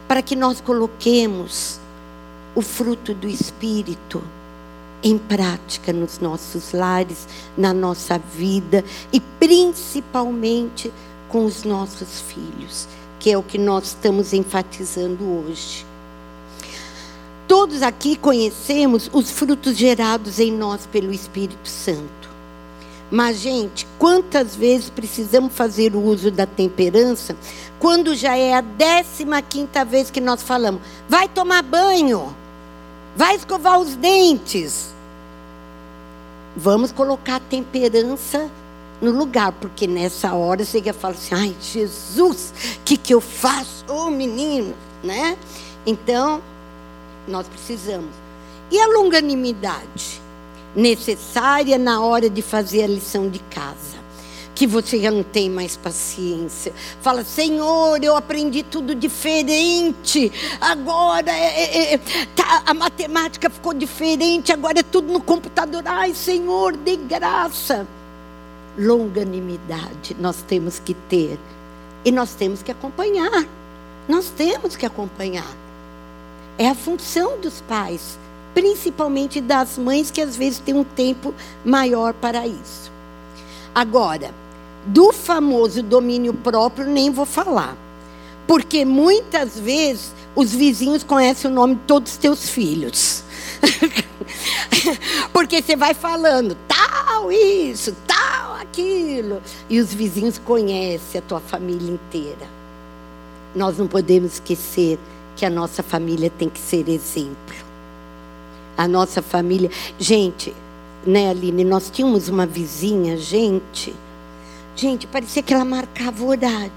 Para 0.08 0.22
que 0.22 0.36
nós 0.36 0.60
coloquemos 0.60 1.80
o 2.56 2.62
fruto 2.62 3.14
do 3.14 3.28
Espírito 3.28 4.24
em 5.04 5.18
prática 5.18 5.94
nos 5.94 6.20
nossos 6.20 6.74
lares, 6.74 7.28
na 7.58 7.74
nossa 7.74 8.18
vida 8.18 8.84
e 9.12 9.20
principalmente 9.20 10.92
com 11.28 11.46
os 11.46 11.64
nossos 11.64 12.22
filhos, 12.22 12.88
que 13.20 13.32
é 13.32 13.38
o 13.38 13.44
que 13.44 13.58
nós 13.58 13.88
estamos 13.88 14.34
enfatizando 14.34 15.24
hoje. 15.24 15.86
Todos 17.48 17.82
aqui 17.82 18.16
conhecemos 18.16 19.10
os 19.12 19.32
frutos 19.32 19.76
gerados 19.76 20.40
em 20.40 20.52
nós 20.52 20.86
pelo 20.86 21.12
Espírito 21.12 21.68
Santo. 21.68 22.30
Mas, 23.12 23.40
gente, 23.40 23.88
quantas 23.98 24.56
vezes 24.56 24.90
precisamos 24.90 25.54
fazer 25.54 25.96
o 25.96 26.00
uso 26.00 26.30
da 26.30 26.46
temperança 26.46 27.36
quando 27.80 28.14
já 28.14 28.38
é 28.38 28.54
a 28.54 28.62
décima 28.62 29.42
quinta 29.42 29.84
vez 29.84 30.12
que 30.12 30.22
nós 30.22 30.44
falamos, 30.44 30.82
vai 31.08 31.28
tomar 31.28 31.64
banho? 31.64 32.36
Vai 33.16 33.36
escovar 33.36 33.80
os 33.80 33.96
dentes. 33.96 34.94
Vamos 36.56 36.92
colocar 36.92 37.36
a 37.36 37.40
temperança 37.40 38.50
no 39.02 39.12
lugar, 39.12 39.52
porque 39.54 39.88
nessa 39.88 40.34
hora 40.34 40.66
você 40.66 40.80
ia 40.80 40.94
falar 40.94 41.14
assim: 41.14 41.36
ai, 41.36 41.56
Jesus, 41.62 42.54
o 42.78 42.84
que, 42.84 42.98
que 42.98 43.14
eu 43.14 43.22
faço? 43.22 43.86
Ô 43.88 44.08
oh, 44.08 44.10
menino, 44.10 44.74
né? 45.04 45.38
Então, 45.86 46.42
nós 47.28 47.48
precisamos. 47.48 48.12
E 48.72 48.80
a 48.80 48.88
longanimidade? 48.88 50.22
Necessária 50.76 51.78
na 51.78 52.02
hora 52.02 52.30
de 52.30 52.42
fazer 52.42 52.84
a 52.84 52.88
lição 52.88 53.30
de 53.30 53.40
casa 53.40 53.99
que 54.60 54.68
você 54.68 55.00
já 55.00 55.10
não 55.10 55.24
tem 55.24 55.50
mais 55.50 55.78
paciência. 55.78 56.74
Fala, 57.02 57.24
Senhor, 57.24 58.04
eu 58.04 58.14
aprendi 58.14 58.62
tudo 58.62 58.94
diferente. 58.94 60.30
Agora 60.60 61.32
é, 61.32 61.94
é, 61.94 61.94
é, 61.94 61.98
tá, 62.36 62.64
a 62.66 62.74
matemática 62.74 63.50
ficou 63.50 63.74
diferente. 63.74 64.52
Agora 64.52 64.82
é 64.82 64.84
tudo 64.84 65.14
no 65.14 65.22
computador. 65.22 65.82
Ai, 65.86 66.14
Senhor, 66.14 66.76
dê 66.76 66.98
graça. 66.98 67.88
Longanimidade 68.78 70.18
nós 70.20 70.44
temos 70.46 70.78
que 70.78 70.94
ter. 70.94 71.40
E 72.04 72.12
nós 72.12 72.34
temos 72.34 72.62
que 72.62 72.70
acompanhar. 72.70 73.48
Nós 74.10 74.30
temos 74.30 74.76
que 74.76 74.86
acompanhar. 74.86 75.56
É 76.58 76.68
a 76.68 76.76
função 76.76 77.40
dos 77.40 77.62
pais, 77.62 78.20
principalmente 78.54 79.40
das 79.40 79.78
mães 79.78 80.12
que 80.12 80.20
às 80.20 80.36
vezes 80.36 80.60
têm 80.60 80.76
um 80.76 80.84
tempo 80.84 81.34
maior 81.64 82.14
para 82.14 82.46
isso. 82.46 82.92
Agora, 83.74 84.34
do 84.86 85.12
famoso 85.12 85.84
domínio 85.84 86.34
próprio, 86.34 86.86
nem 86.88 87.12
vou 87.12 87.26
falar. 87.26 87.78
Porque 88.48 88.84
muitas 88.84 89.60
vezes 89.60 90.14
os 90.36 90.54
vizinhos 90.54 91.04
conhecem 91.04 91.52
o 91.52 91.54
nome 91.54 91.76
de 91.76 91.82
todos 91.82 92.14
os 92.14 92.18
teus 92.18 92.50
filhos. 92.50 93.24
Porque 95.34 95.62
você 95.62 95.76
vai 95.76 95.94
falando 95.94 96.58
tal 96.68 97.32
isso, 97.32 97.96
tal 98.08 98.56
aquilo. 98.56 99.42
E 99.70 99.80
os 99.80 99.94
vizinhos 99.94 100.38
conhecem 100.38 101.20
a 101.20 101.22
tua 101.22 101.40
família 101.40 101.92
inteira. 101.92 102.48
nós 103.54 103.78
não 103.78 103.88
podemos 103.88 104.34
esquecer 104.34 104.98
que 105.36 105.46
a 105.46 105.50
nossa 105.50 105.82
família 105.82 106.30
tem 106.30 106.50
que 106.50 106.60
ser 106.60 106.88
exemplo. 106.90 107.56
A 108.78 108.88
nossa 108.88 109.22
família. 109.22 109.70
Gente, 109.98 110.54
né, 111.06 111.30
Aline? 111.30 111.64
Nós 111.64 111.90
tínhamos 111.90 112.30
uma 112.30 112.46
vizinha, 112.46 113.18
gente. 113.18 113.94
Gente, 114.80 115.06
parecia 115.08 115.44
que 115.44 115.54
ela 115.54 115.66
marcava 115.66 116.24
o 116.24 116.30
horário. 116.30 116.72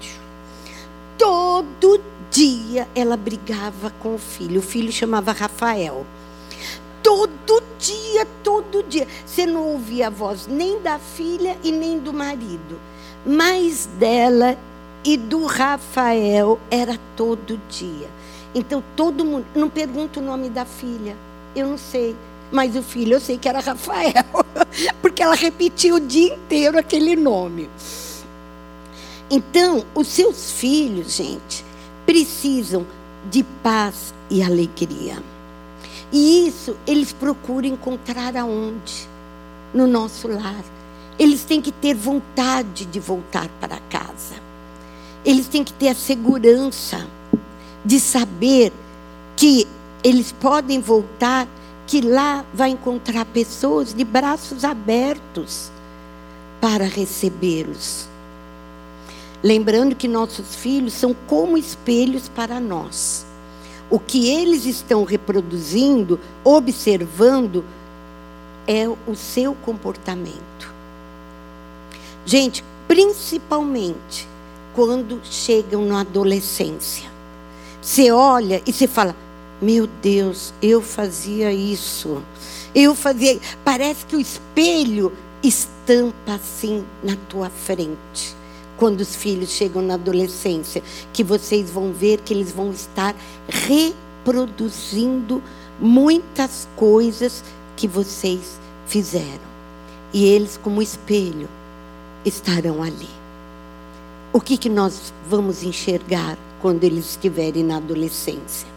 Todo 1.17 2.01
dia 2.29 2.85
ela 2.93 3.15
brigava 3.15 3.93
com 4.01 4.15
o 4.15 4.17
filho. 4.17 4.59
O 4.59 4.61
filho 4.61 4.91
chamava 4.91 5.31
Rafael. 5.31 6.05
Todo 7.01 7.63
dia, 7.79 8.27
todo 8.43 8.83
dia. 8.83 9.07
Você 9.25 9.45
não 9.45 9.69
ouvia 9.69 10.07
a 10.07 10.09
voz 10.09 10.47
nem 10.47 10.81
da 10.81 10.99
filha 10.99 11.57
e 11.63 11.71
nem 11.71 11.97
do 11.97 12.11
marido, 12.11 12.77
mas 13.25 13.85
dela 13.97 14.57
e 15.05 15.15
do 15.15 15.45
Rafael 15.45 16.59
era 16.69 16.99
todo 17.15 17.57
dia. 17.69 18.09
Então 18.53 18.83
todo 18.97 19.23
mundo. 19.23 19.45
Não 19.55 19.69
pergunta 19.69 20.19
o 20.19 20.23
nome 20.23 20.49
da 20.49 20.65
filha, 20.65 21.15
eu 21.55 21.67
não 21.67 21.77
sei. 21.77 22.17
Mas 22.53 22.75
o 22.75 22.83
filho 22.83 23.15
eu 23.15 23.19
sei 23.19 23.35
que 23.35 23.49
era 23.49 23.59
Rafael, 23.59 24.13
porque 25.01 25.23
ela 25.23 25.33
repetia 25.33 25.95
o 25.95 25.99
dia 25.99 26.35
inteiro 26.35 26.77
aquele 26.77 27.15
nome. 27.15 27.67
Então, 29.27 29.83
os 29.95 30.07
seus 30.07 30.51
filhos, 30.51 31.15
gente, 31.15 31.65
precisam 32.05 32.85
de 33.31 33.41
paz 33.63 34.13
e 34.29 34.43
alegria. 34.43 35.17
E 36.11 36.47
isso 36.47 36.77
eles 36.85 37.11
procuram 37.11 37.69
encontrar 37.69 38.37
aonde? 38.37 39.09
No 39.73 39.87
nosso 39.87 40.27
lar. 40.27 40.63
Eles 41.17 41.43
têm 41.43 41.59
que 41.59 41.71
ter 41.71 41.95
vontade 41.95 42.85
de 42.85 42.99
voltar 42.99 43.49
para 43.59 43.79
casa. 43.89 44.35
Eles 45.25 45.47
têm 45.47 45.63
que 45.63 45.73
ter 45.73 45.87
a 45.87 45.95
segurança 45.95 47.07
de 47.83 47.99
saber 47.99 48.71
que 49.35 49.67
eles 50.03 50.31
podem 50.31 50.79
voltar, 50.79 51.47
que 51.85 52.01
lá 52.01 52.45
vai 52.53 52.69
encontrar 52.69 53.25
pessoas 53.25 53.93
de 53.93 54.03
braços 54.03 54.63
abertos 54.63 55.71
para 56.61 56.85
recebê-los. 56.85 58.07
Lembrando 59.43 59.95
que 59.95 60.07
nossos 60.07 60.55
filhos 60.55 60.93
são 60.93 61.13
como 61.27 61.57
espelhos 61.57 62.29
para 62.29 62.59
nós 62.59 63.25
o 63.93 63.99
que 63.99 64.27
eles 64.27 64.65
estão 64.65 65.03
reproduzindo, 65.03 66.19
observando, 66.43 67.63
é 68.65 68.87
o 68.87 69.15
seu 69.15 69.53
comportamento. 69.53 70.73
Gente, 72.25 72.63
principalmente 72.87 74.27
quando 74.73 75.21
chegam 75.23 75.85
na 75.85 75.99
adolescência. 75.99 77.07
Você 77.79 78.11
olha 78.11 78.63
e 78.65 78.73
você 78.73 78.87
fala: 78.87 79.15
Meu 79.61 79.87
Deus, 79.87 80.53
eu 80.61 80.81
fazia 80.81 81.51
isso. 81.51 82.21
Eu 82.73 82.95
fazia. 82.95 83.39
Parece 83.63 84.05
que 84.05 84.15
o 84.15 84.19
espelho 84.19 85.11
estampa 85.41 86.35
assim 86.35 86.83
na 87.03 87.15
tua 87.29 87.49
frente 87.49 88.35
quando 88.77 89.01
os 89.01 89.15
filhos 89.15 89.49
chegam 89.49 89.81
na 89.81 89.93
adolescência, 89.93 90.83
que 91.13 91.23
vocês 91.23 91.69
vão 91.69 91.93
ver 91.93 92.19
que 92.19 92.33
eles 92.33 92.51
vão 92.51 92.71
estar 92.71 93.15
reproduzindo 93.47 95.41
muitas 95.79 96.67
coisas 96.75 97.43
que 97.75 97.87
vocês 97.87 98.59
fizeram. 98.85 99.53
E 100.11 100.25
eles, 100.25 100.59
como 100.61 100.81
espelho, 100.81 101.47
estarão 102.25 102.83
ali. 102.83 103.09
O 104.31 104.41
que, 104.41 104.57
que 104.57 104.69
nós 104.69 105.13
vamos 105.29 105.63
enxergar 105.63 106.37
quando 106.61 106.83
eles 106.83 107.11
estiverem 107.11 107.63
na 107.63 107.77
adolescência? 107.77 108.72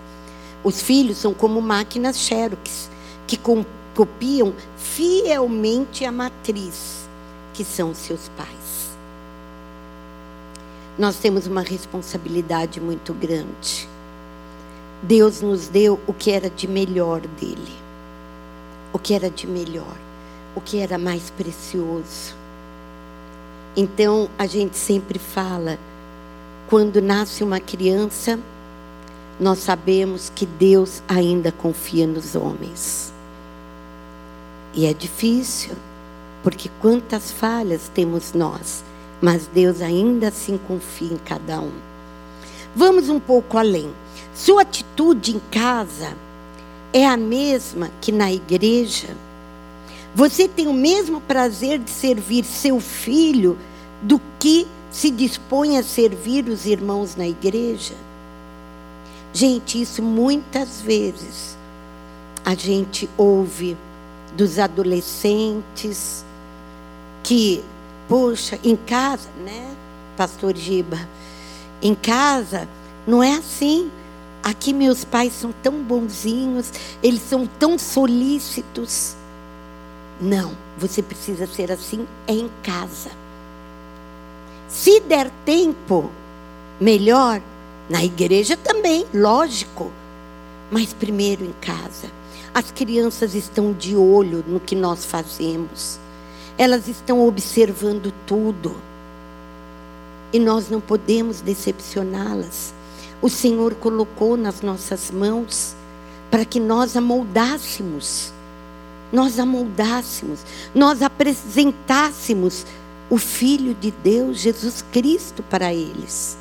Os 0.66 0.83
filhos 0.83 1.18
são 1.18 1.33
como 1.33 1.62
máquinas 1.62 2.18
Xerox, 2.18 2.90
que 3.26 3.38
copiam 3.94 4.52
fielmente 4.76 6.05
a 6.05 6.11
matriz, 6.11 7.09
que 7.55 7.64
são 7.64 7.94
seus 7.94 8.29
pais 8.37 8.66
nós 10.98 11.16
temos 11.16 11.46
uma 11.46 11.61
responsabilidade 11.61 12.81
muito 12.81 13.12
grande. 13.12 13.87
Deus 15.02 15.42
nos 15.42 15.68
deu 15.68 16.00
o 16.07 16.12
que 16.14 16.31
era 16.31 16.48
de 16.48 16.66
melhor 16.66 17.20
dele, 17.20 17.74
o 18.92 18.98
que 18.98 19.12
era 19.12 19.29
de 19.29 19.46
melhor, 19.46 19.96
o 20.55 20.61
que 20.61 20.79
era 20.79 20.96
mais 20.96 21.29
precioso. 21.31 22.35
Então 23.76 24.31
a 24.38 24.46
gente 24.46 24.76
sempre 24.79 25.18
fala, 25.18 25.79
quando 26.66 27.02
nasce 27.02 27.44
uma 27.44 27.61
criança, 27.61 28.38
nós 29.38 29.59
sabemos 29.59 30.31
que 30.35 30.46
Deus 30.46 31.03
ainda 31.07 31.53
confia 31.53 32.07
nos 32.07 32.35
homens. 32.35 33.12
E 34.75 34.87
é 34.87 34.92
difícil, 34.92 35.75
porque 36.42 36.70
quantas 36.81 37.31
falhas 37.31 37.90
temos 37.94 38.33
nós 38.33 38.85
mas 39.20 39.46
Deus 39.46 39.81
ainda 39.81 40.29
assim 40.29 40.59
confia 40.59 41.12
em 41.12 41.18
cada 41.18 41.61
um. 41.61 41.72
Vamos 42.75 43.09
um 43.09 43.18
pouco 43.18 43.57
além. 43.57 43.90
Sua 44.35 44.62
atitude 44.62 45.35
em 45.35 45.40
casa 45.51 46.14
é 46.92 47.07
a 47.07 47.16
mesma 47.16 47.90
que 48.01 48.12
na 48.12 48.31
igreja? 48.31 49.09
Você 50.14 50.49
tem 50.49 50.66
o 50.66 50.72
mesmo 50.72 51.20
prazer 51.20 51.79
de 51.79 51.90
servir 51.90 52.44
seu 52.44 52.81
filho 52.81 53.59
do 54.03 54.20
que 54.38 54.66
se 54.90 55.11
dispõe 55.11 55.79
a 55.79 55.83
servir 55.83 56.49
os 56.49 56.66
irmãos 56.66 57.16
na 57.16 57.27
igreja? 57.27 57.94
Gente, 59.37 59.83
isso 59.83 60.03
muitas 60.03 60.81
vezes 60.81 61.59
a 62.42 62.55
gente 62.55 63.07
ouve 63.18 63.77
dos 64.35 64.59
adolescentes 64.59 66.25
que 67.22 67.62
Poxa, 68.09 68.59
em 68.64 68.77
casa, 68.77 69.29
né, 69.44 69.75
pastor 70.16 70.57
Giba? 70.57 70.99
Em 71.83 71.94
casa 71.94 72.66
não 73.07 73.22
é 73.22 73.35
assim. 73.35 73.90
Aqui 74.42 74.72
meus 74.72 75.05
pais 75.05 75.35
são 75.35 75.53
tão 75.62 75.83
bonzinhos, 75.83 76.72
eles 77.03 77.20
são 77.20 77.46
tão 77.46 77.77
solícitos. 77.79 79.16
Não, 80.18 80.53
você 80.79 81.03
precisa 81.03 81.46
ser 81.46 81.70
assim 81.70 82.07
é 82.27 82.33
em 82.33 82.51
casa. 82.62 83.11
Se 84.66 85.01
der 85.01 85.31
tempo, 85.44 86.11
melhor, 86.81 87.42
na 87.88 88.05
igreja 88.05 88.57
também, 88.57 89.07
lógico. 89.12 89.90
Mas 90.70 90.92
primeiro 90.92 91.44
em 91.44 91.55
casa. 91.61 92.11
As 92.53 92.70
crianças 92.70 93.35
estão 93.35 93.72
de 93.72 93.94
olho 93.94 94.44
no 94.46 94.59
que 94.59 94.75
nós 94.75 95.05
fazemos 95.05 95.99
elas 96.59 96.88
estão 96.88 97.27
observando 97.27 98.12
tudo. 98.27 98.75
E 100.33 100.38
nós 100.38 100.68
não 100.70 100.81
podemos 100.81 101.40
decepcioná-las. 101.40 102.75
O 103.20 103.29
Senhor 103.29 103.75
colocou 103.75 104.37
nas 104.37 104.61
nossas 104.61 105.11
mãos 105.11 105.75
para 106.31 106.44
que 106.44 106.59
nós 106.59 106.96
amoldássemos. 106.96 108.33
Nós 109.12 109.38
amoldássemos, 109.38 110.40
nós 110.75 111.01
apresentássemos 111.01 112.66
o 113.09 113.16
Filho 113.18 113.72
de 113.72 113.92
Deus, 113.92 114.40
Jesus 114.40 114.85
Cristo, 114.90 115.44
para 115.44 115.72
eles. 115.72 116.37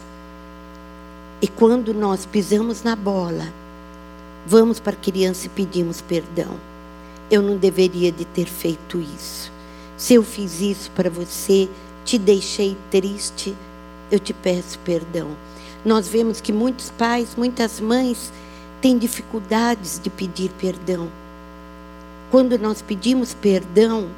E 1.46 1.48
quando 1.48 1.94
nós 1.94 2.26
pisamos 2.26 2.82
na 2.82 2.96
bola, 2.96 3.54
vamos 4.48 4.80
para 4.80 4.94
a 4.94 5.00
criança 5.00 5.46
e 5.46 5.50
pedimos 5.50 6.02
perdão. 6.02 6.60
Eu 7.30 7.44
não 7.44 7.56
deveria 7.56 8.12
de 8.12 8.26
ter 8.26 8.48
feito 8.48 9.00
isso. 9.00 9.52
Se 9.96 10.16
eu 10.16 10.24
fiz 10.24 10.60
isso 10.60 10.90
para 10.96 11.08
você, 11.08 11.70
te 12.04 12.18
deixei 12.18 12.76
triste, 12.90 13.56
eu 14.12 14.18
te 14.18 14.34
peço 14.34 14.80
perdão. 14.80 15.38
Nós 15.86 16.08
vemos 16.08 16.42
que 16.42 16.52
muitos 16.52 16.90
pais, 16.90 17.36
muitas 17.38 17.80
mães 17.80 18.34
têm 18.82 18.98
dificuldades 18.98 20.02
de 20.02 20.10
pedir 20.10 20.50
perdão. 20.60 21.12
Quando 22.32 22.58
nós 22.58 22.82
pedimos 22.82 23.36
perdão, 23.36 24.10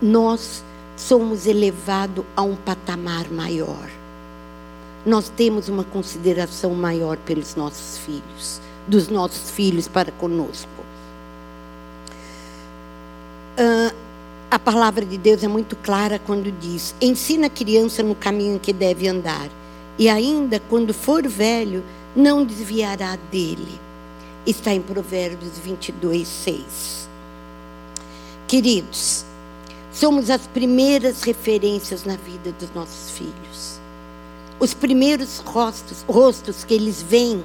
nós 0.00 0.64
somos 0.96 1.46
elevados 1.46 2.24
a 2.34 2.40
um 2.40 2.56
patamar 2.56 3.30
maior. 3.30 4.01
Nós 5.04 5.28
temos 5.28 5.68
uma 5.68 5.84
consideração 5.84 6.74
maior 6.74 7.16
pelos 7.16 7.56
nossos 7.56 7.98
filhos, 7.98 8.60
dos 8.86 9.08
nossos 9.08 9.50
filhos 9.50 9.88
para 9.88 10.12
conosco. 10.12 10.70
Uh, 13.58 13.94
a 14.50 14.58
palavra 14.58 15.04
de 15.04 15.18
Deus 15.18 15.42
é 15.42 15.48
muito 15.48 15.74
clara 15.76 16.20
quando 16.24 16.52
diz: 16.52 16.94
ensina 17.00 17.48
a 17.48 17.50
criança 17.50 18.02
no 18.02 18.14
caminho 18.14 18.60
que 18.60 18.72
deve 18.72 19.08
andar, 19.08 19.48
e 19.98 20.08
ainda 20.08 20.60
quando 20.60 20.94
for 20.94 21.26
velho, 21.26 21.82
não 22.14 22.44
desviará 22.44 23.18
dele. 23.30 23.80
Está 24.46 24.72
em 24.72 24.82
Provérbios 24.82 25.58
22, 25.58 26.26
6. 26.28 27.08
Queridos, 28.46 29.24
somos 29.92 30.30
as 30.30 30.46
primeiras 30.46 31.22
referências 31.22 32.04
na 32.04 32.16
vida 32.16 32.52
dos 32.52 32.72
nossos 32.74 33.10
filhos. 33.10 33.81
Os 34.62 34.72
primeiros 34.72 35.40
rostos, 35.40 36.04
rostos 36.08 36.62
que 36.62 36.72
eles 36.72 37.02
veem, 37.02 37.42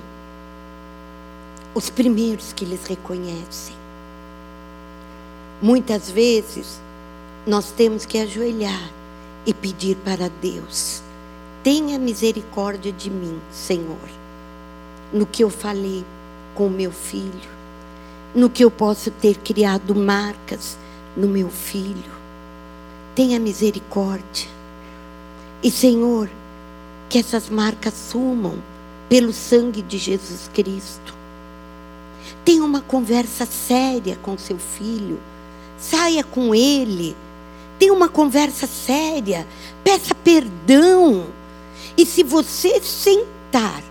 os 1.73 1.89
primeiros 1.89 2.53
que 2.53 2.63
eles 2.63 2.83
reconhecem. 2.83 3.75
Muitas 5.59 6.11
vezes, 6.11 6.79
nós 7.43 7.71
temos 7.71 8.05
que 8.05 8.19
ajoelhar 8.19 8.91
e 9.47 9.51
pedir 9.51 9.97
para 10.05 10.29
Deus: 10.29 11.01
tenha 11.63 11.97
misericórdia 11.97 12.91
de 12.91 13.09
mim, 13.09 13.41
Senhor, 13.51 13.97
no 15.11 15.25
que 15.25 15.43
eu 15.43 15.49
falei 15.49 16.05
com 16.53 16.67
o 16.67 16.71
meu 16.71 16.91
filho, 16.91 17.49
no 18.35 18.47
que 18.47 18.63
eu 18.63 18.69
posso 18.69 19.09
ter 19.09 19.39
criado 19.39 19.95
marcas 19.95 20.77
no 21.15 21.27
meu 21.27 21.49
filho. 21.49 22.15
Tenha 23.15 23.39
misericórdia. 23.39 24.47
E, 25.63 25.71
Senhor, 25.71 26.29
que 27.09 27.17
essas 27.17 27.49
marcas 27.49 27.93
sumam 27.93 28.61
pelo 29.09 29.31
sangue 29.31 29.81
de 29.81 29.97
Jesus 29.97 30.49
Cristo. 30.53 31.15
Tenha 32.43 32.63
uma 32.63 32.81
conversa 32.81 33.45
séria 33.45 34.17
com 34.21 34.37
seu 34.37 34.57
filho. 34.57 35.19
Saia 35.77 36.23
com 36.23 36.53
ele. 36.53 37.15
Tenha 37.79 37.93
uma 37.93 38.09
conversa 38.09 38.67
séria. 38.67 39.47
Peça 39.83 40.13
perdão. 40.15 41.27
E 41.97 42.05
se 42.05 42.23
você 42.23 42.81
sentar 42.81 43.83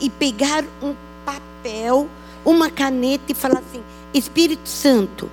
e 0.00 0.10
pegar 0.10 0.64
um 0.82 0.94
papel, 1.24 2.08
uma 2.44 2.70
caneta 2.70 3.30
e 3.30 3.34
falar 3.34 3.60
assim: 3.60 3.82
Espírito 4.12 4.68
Santo, 4.68 5.30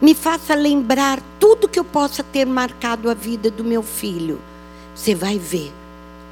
me 0.00 0.14
faça 0.14 0.54
lembrar 0.54 1.22
tudo 1.38 1.68
que 1.68 1.78
eu 1.78 1.84
possa 1.84 2.22
ter 2.22 2.44
marcado 2.44 3.10
a 3.10 3.14
vida 3.14 3.50
do 3.50 3.64
meu 3.64 3.82
filho. 3.82 4.40
Você 4.94 5.14
vai 5.14 5.38
ver 5.38 5.72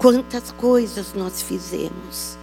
quantas 0.00 0.50
coisas 0.52 1.12
nós 1.14 1.42
fizemos. 1.42 2.38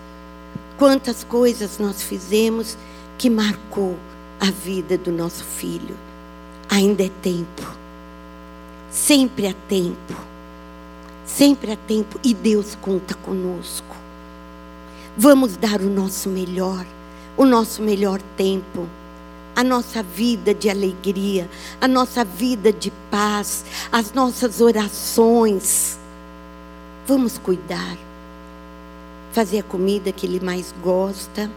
Quantas 0.77 1.23
coisas 1.23 1.79
nós 1.79 2.03
fizemos 2.03 2.77
que 3.17 3.31
marcou 3.31 3.97
a 4.39 4.51
vida 4.51 4.95
do 4.95 5.11
nosso 5.11 5.43
filho. 5.43 5.97
Ainda 6.69 7.03
é 7.03 7.09
tempo. 7.23 7.75
Sempre 8.91 9.47
há 9.47 9.55
tempo. 9.67 10.13
Sempre 11.25 11.71
há 11.71 11.75
tempo 11.75 12.19
e 12.23 12.31
Deus 12.35 12.77
conta 12.79 13.15
conosco. 13.15 13.95
Vamos 15.17 15.57
dar 15.57 15.81
o 15.81 15.89
nosso 15.89 16.29
melhor, 16.29 16.85
o 17.35 17.43
nosso 17.43 17.81
melhor 17.81 18.21
tempo 18.37 18.87
a 19.55 19.63
nossa 19.63 20.03
vida 20.03 20.53
de 20.53 20.69
alegria, 20.69 21.49
a 21.81 21.87
nossa 21.87 22.23
vida 22.23 22.71
de 22.71 22.91
paz, 23.09 23.65
as 23.91 24.13
nossas 24.13 24.61
orações. 24.61 25.97
Vamos 27.07 27.37
cuidar, 27.37 27.97
fazer 29.31 29.59
a 29.59 29.63
comida 29.63 30.11
que 30.11 30.25
ele 30.25 30.41
mais 30.41 30.73
gosta. 30.83 31.49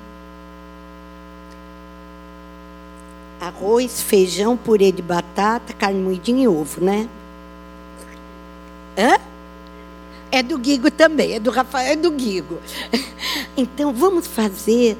Arroz, 3.41 4.01
feijão, 4.01 4.57
purê 4.57 4.93
de 4.93 5.03
batata, 5.03 5.73
carne 5.73 6.01
moidinha 6.01 6.45
e 6.45 6.49
ovo, 6.49 6.85
né? 6.85 7.09
Hã? 8.97 9.19
É 10.31 10.41
do 10.41 10.57
Guigo 10.57 10.89
também, 10.89 11.33
é 11.33 11.41
do 11.41 11.51
Rafael, 11.51 11.95
é 11.95 11.97
do 11.97 12.11
Guigo. 12.13 12.59
Então 13.57 13.93
vamos 13.93 14.27
fazer 14.27 14.97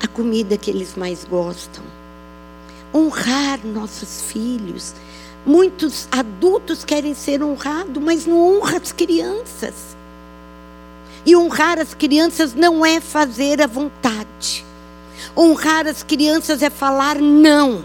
a 0.00 0.06
comida 0.06 0.58
que 0.58 0.70
eles 0.70 0.94
mais 0.94 1.24
gostam 1.24 1.82
honrar 2.94 3.58
nossos 3.64 4.22
filhos. 4.22 4.94
Muitos 5.46 6.08
adultos 6.10 6.84
querem 6.84 7.14
ser 7.14 7.42
honrados, 7.42 8.02
mas 8.02 8.26
não 8.26 8.58
honram 8.58 8.76
as 8.76 8.92
crianças. 8.92 9.74
E 11.26 11.36
honrar 11.36 11.78
as 11.78 11.94
crianças 11.94 12.54
não 12.54 12.84
é 12.84 13.00
fazer 13.00 13.60
a 13.60 13.66
vontade. 13.66 14.64
Honrar 15.36 15.86
as 15.86 16.02
crianças 16.02 16.62
é 16.62 16.70
falar 16.70 17.18
não. 17.18 17.84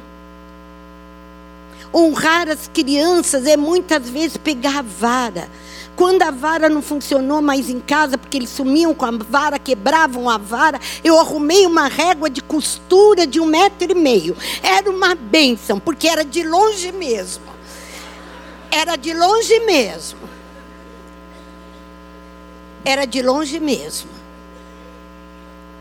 Honrar 1.94 2.48
as 2.50 2.68
crianças 2.68 3.46
é 3.46 3.58
muitas 3.58 4.10
vezes 4.10 4.38
pegar 4.38 4.80
a 4.80 4.82
vara 4.82 5.50
quando 6.00 6.22
a 6.22 6.32
vara 6.32 6.70
não 6.70 6.82
funcionou 6.82 7.42
mais 7.42 7.70
em 7.70 7.82
casa, 7.82 8.18
porque 8.18 8.38
eles 8.38 8.50
sumiam 8.50 8.94
com 8.94 9.04
a 9.04 9.12
vara, 9.12 9.60
quebravam 9.60 10.30
a 10.30 10.38
vara, 10.38 10.80
eu 11.04 11.20
arrumei 11.20 11.66
uma 11.66 11.90
régua 11.90 12.30
de 12.30 12.42
costura 12.42 13.28
de 13.28 13.38
um 13.38 13.46
metro 13.46 13.92
e 13.92 13.94
meio. 13.94 14.34
Era 14.64 14.90
uma 14.90 15.14
bênção, 15.14 15.78
porque 15.78 16.08
era 16.08 16.24
de 16.24 16.42
longe 16.42 16.94
mesmo. 16.94 17.49
Era 18.72 18.96
de 18.96 19.14
longe 19.14 19.60
mesmo. 19.62 20.30
Era 22.86 23.06
de 23.06 23.22
longe 23.22 23.60
mesmo. 23.60 24.10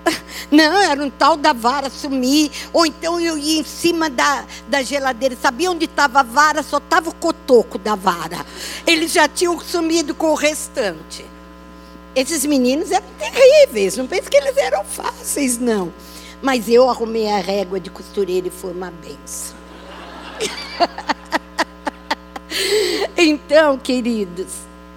Não, 0.51 0.81
era 0.83 1.03
um 1.03 1.11
tal 1.11 1.37
da 1.37 1.53
vara 1.53 1.90
sumir. 1.90 2.51
Ou 2.72 2.87
então 2.87 3.20
eu 3.20 3.37
ia 3.37 3.61
em 3.61 3.64
cima 3.64 4.09
da, 4.09 4.44
da 4.68 4.83
geladeira. 4.83 5.37
Sabia 5.40 5.70
onde 5.70 5.85
estava 5.85 6.20
a 6.20 6.22
vara? 6.22 6.62
Só 6.62 6.79
estava 6.79 7.11
o 7.11 7.14
cotoco 7.14 7.79
da 7.79 7.94
vara. 7.94 8.44
Eles 8.87 9.12
já 9.12 9.29
tinham 9.29 9.59
sumido 9.61 10.14
com 10.14 10.31
o 10.31 10.35
restante. 10.35 11.24
Esses 12.14 12.44
meninos 12.44 12.90
eram 12.90 13.07
terríveis. 13.18 13.96
Não 13.96 14.07
pense 14.07 14.29
que 14.29 14.37
eles 14.37 14.57
eram 14.57 14.85
fáceis, 14.85 15.59
não. 15.59 15.92
Mas 16.40 16.68
eu 16.68 16.88
arrumei 16.88 17.31
a 17.31 17.38
régua 17.38 17.79
de 17.79 17.90
costureira 17.90 18.48
e 18.48 18.51
foi 18.51 18.72
uma 18.72 18.90
benção. 18.90 19.57
então, 23.29 23.79
queridos, 23.79 24.53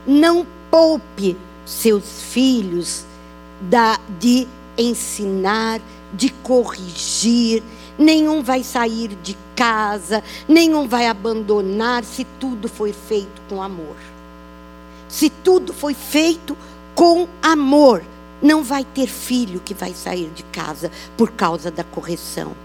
não 0.06 0.46
poupe 0.70 1.38
seus 1.66 2.22
filhos 2.22 3.06
da, 3.62 4.00
de 4.20 4.48
ensinar, 4.78 5.82
de 6.14 6.30
corrigir. 6.30 7.62
Nenhum 7.98 8.42
vai 8.42 8.64
sair 8.64 9.10
de 9.22 9.38
casa, 9.56 10.24
nenhum 10.48 10.88
vai 10.88 11.08
abandonar 11.08 12.04
se 12.04 12.26
tudo 12.40 12.68
foi 12.68 12.94
feito 12.94 13.42
com 13.48 13.62
amor. 13.62 13.96
Se 15.08 15.30
tudo 15.30 15.74
foi 15.74 15.94
feito 15.94 16.58
com 16.96 17.28
amor, 17.42 18.04
não 18.42 18.64
vai 18.64 18.84
ter 18.84 19.08
filho 19.08 19.60
que 19.60 19.74
vai 19.74 19.94
sair 19.94 20.30
de 20.34 20.44
casa 20.44 20.90
por 21.16 21.32
causa 21.32 21.70
da 21.70 21.84
correção. 21.84 22.56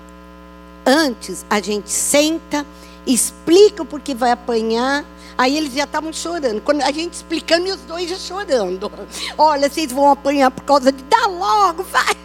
Antes 0.87 1.45
a 1.51 1.61
gente 1.61 1.91
senta, 1.91 2.65
explica 3.07 3.83
o 3.83 3.87
porquê 3.87 4.15
vai 4.15 4.31
apanhar, 4.31 5.05
Aí 5.39 5.57
eles 5.57 5.75
já 5.75 5.85
estavam 5.85 6.13
chorando. 6.13 6.63
Quando 6.63 6.81
a 6.81 6.91
gente 6.91 7.13
explicando 7.13 7.69
e 7.69 7.73
os 7.73 7.83
dois 7.83 8.09
já 8.09 8.17
chorando. 8.17 8.91
Olha, 9.37 9.69
vocês 9.69 9.93
vão 9.93 10.11
apanhar 10.11 10.51
por 10.51 10.65
causa 10.65 10.91
de. 10.91 11.03
Dá 11.05 11.27
logo, 11.27 11.83
vai. 11.83 12.17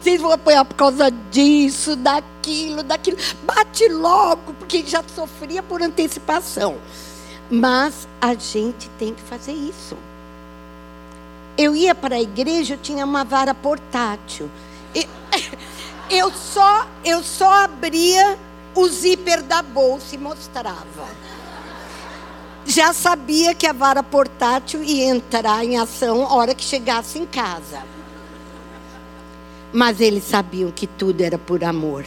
Vocês 0.00 0.20
vão 0.20 0.30
apanhar 0.30 0.64
por 0.64 0.74
causa 0.74 1.10
disso, 1.10 1.96
daquilo, 1.96 2.82
daquilo. 2.82 3.16
Bate 3.42 3.88
logo, 3.88 4.54
porque 4.54 4.84
já 4.86 5.02
sofria 5.14 5.62
por 5.62 5.82
antecipação. 5.82 6.76
Mas 7.50 8.06
a 8.20 8.34
gente 8.34 8.88
tem 8.98 9.14
que 9.14 9.22
fazer 9.22 9.52
isso. 9.52 9.96
Eu 11.56 11.74
ia 11.74 11.94
para 11.94 12.16
a 12.16 12.20
igreja, 12.20 12.74
eu 12.74 12.78
tinha 12.78 13.04
uma 13.04 13.24
vara 13.24 13.54
portátil. 13.54 14.50
Eu 16.10 16.30
só, 16.30 16.86
eu 17.06 17.22
só 17.22 17.50
abria 17.64 18.38
o 18.74 18.88
zíper 18.88 19.42
da 19.42 19.62
bolsa 19.62 20.14
e 20.14 20.18
mostrava 20.18 21.06
já 22.64 22.92
sabia 22.92 23.54
que 23.54 23.66
a 23.66 23.72
vara 23.72 24.02
portátil 24.02 24.84
ia 24.84 25.06
entrar 25.06 25.64
em 25.64 25.78
ação 25.78 26.22
hora 26.22 26.54
que 26.54 26.64
chegasse 26.64 27.18
em 27.18 27.26
casa. 27.26 27.82
Mas 29.72 30.00
eles 30.00 30.24
sabiam 30.24 30.70
que 30.70 30.86
tudo 30.86 31.22
era 31.22 31.38
por 31.38 31.64
amor. 31.64 32.04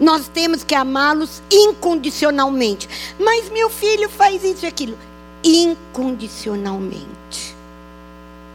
Nós 0.00 0.26
temos 0.26 0.64
que 0.64 0.74
amá-los 0.74 1.42
incondicionalmente. 1.50 2.88
Mas 3.18 3.50
meu 3.50 3.68
filho 3.70 4.08
faz 4.08 4.42
isso 4.42 4.64
e 4.64 4.68
aquilo. 4.68 4.98
Incondicionalmente. 5.44 7.54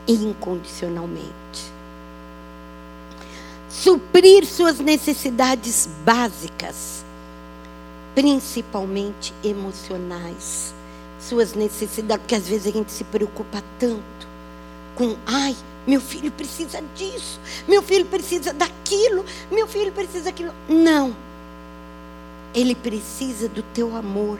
Incondicionalmente. 0.07 1.29
Suprir 3.69 4.45
suas 4.45 4.79
necessidades 4.79 5.87
básicas 6.03 6.99
principalmente 8.19 9.33
emocionais, 9.43 10.73
suas 11.21 11.53
necessidades, 11.53 12.21
porque 12.21 12.35
às 12.35 12.47
vezes 12.47 12.67
a 12.67 12.71
gente 12.77 12.91
se 12.91 13.05
preocupa 13.05 13.63
tanto 13.79 14.27
com, 14.95 15.15
ai, 15.25 15.55
meu 15.87 16.01
filho 16.01 16.29
precisa 16.29 16.83
disso, 16.95 17.39
meu 17.65 17.81
filho 17.81 18.05
precisa 18.05 18.51
daquilo, 18.51 19.25
meu 19.49 19.65
filho 19.67 19.91
precisa 19.93 20.25
daquilo. 20.25 20.53
Não. 20.67 21.15
Ele 22.53 22.75
precisa 22.75 23.47
do 23.47 23.63
teu 23.63 23.95
amor, 23.95 24.39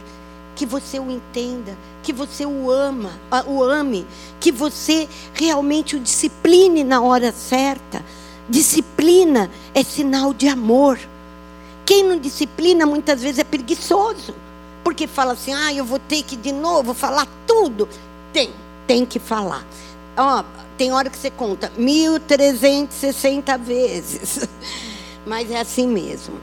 que 0.56 0.66
você 0.66 1.00
o 1.00 1.10
entenda, 1.10 1.78
que 2.04 2.12
você 2.12 2.46
o 2.46 2.70
ama, 2.70 3.18
o 3.48 3.64
ame, 3.64 4.06
que 4.42 4.52
você 4.52 5.08
realmente 5.34 5.96
o 5.96 6.00
discipline 6.02 6.84
na 6.84 7.02
hora 7.02 7.32
certa. 7.32 8.04
Disciplina 8.50 9.50
é 9.76 9.84
sinal 9.84 10.34
de 10.34 10.48
amor. 10.48 11.00
Quem 11.86 12.04
não 12.04 12.18
disciplina 12.18 12.84
muitas 12.86 13.22
vezes 13.22 13.38
é 13.38 13.44
preguiçoso. 13.44 14.34
Porque 14.84 15.06
fala 15.06 15.34
assim: 15.34 15.54
ah, 15.54 15.72
eu 15.72 15.86
vou 15.86 16.00
ter 16.00 16.24
que 16.24 16.36
de 16.36 16.52
novo 16.52 16.96
falar 16.96 17.28
tudo. 17.46 17.88
Tem, 18.34 18.52
tem 18.88 19.06
que 19.06 19.20
falar. 19.20 19.64
Ó, 20.18 20.44
tem 20.78 20.92
hora 20.92 21.12
que 21.12 21.18
você 21.18 21.30
conta 21.30 21.72
1360 21.78 23.58
vezes. 23.60 24.50
Mas 25.28 25.52
é 25.52 25.60
assim 25.60 25.88
mesmo. 25.88 26.40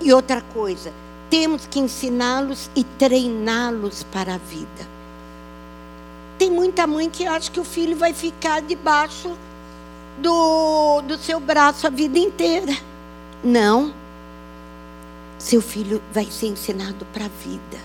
E 0.00 0.12
outra 0.12 0.40
coisa, 0.40 0.92
temos 1.30 1.66
que 1.66 1.78
ensiná-los 1.78 2.68
e 2.74 2.82
treiná-los 2.82 4.02
para 4.02 4.34
a 4.34 4.38
vida. 4.38 4.96
Tem 6.36 6.50
muita 6.50 6.86
mãe 6.86 7.08
que 7.08 7.26
acha 7.26 7.50
que 7.50 7.60
o 7.60 7.64
filho 7.64 7.96
vai 7.96 8.12
ficar 8.12 8.60
debaixo 8.60 9.36
do, 10.18 11.02
do 11.02 11.18
seu 11.18 11.38
braço 11.40 11.86
a 11.86 11.90
vida 11.90 12.18
inteira. 12.18 12.76
Não. 13.42 13.94
Seu 15.38 15.60
filho 15.60 16.02
vai 16.12 16.26
ser 16.26 16.48
ensinado 16.48 17.06
para 17.12 17.26
a 17.26 17.28
vida. 17.28 17.78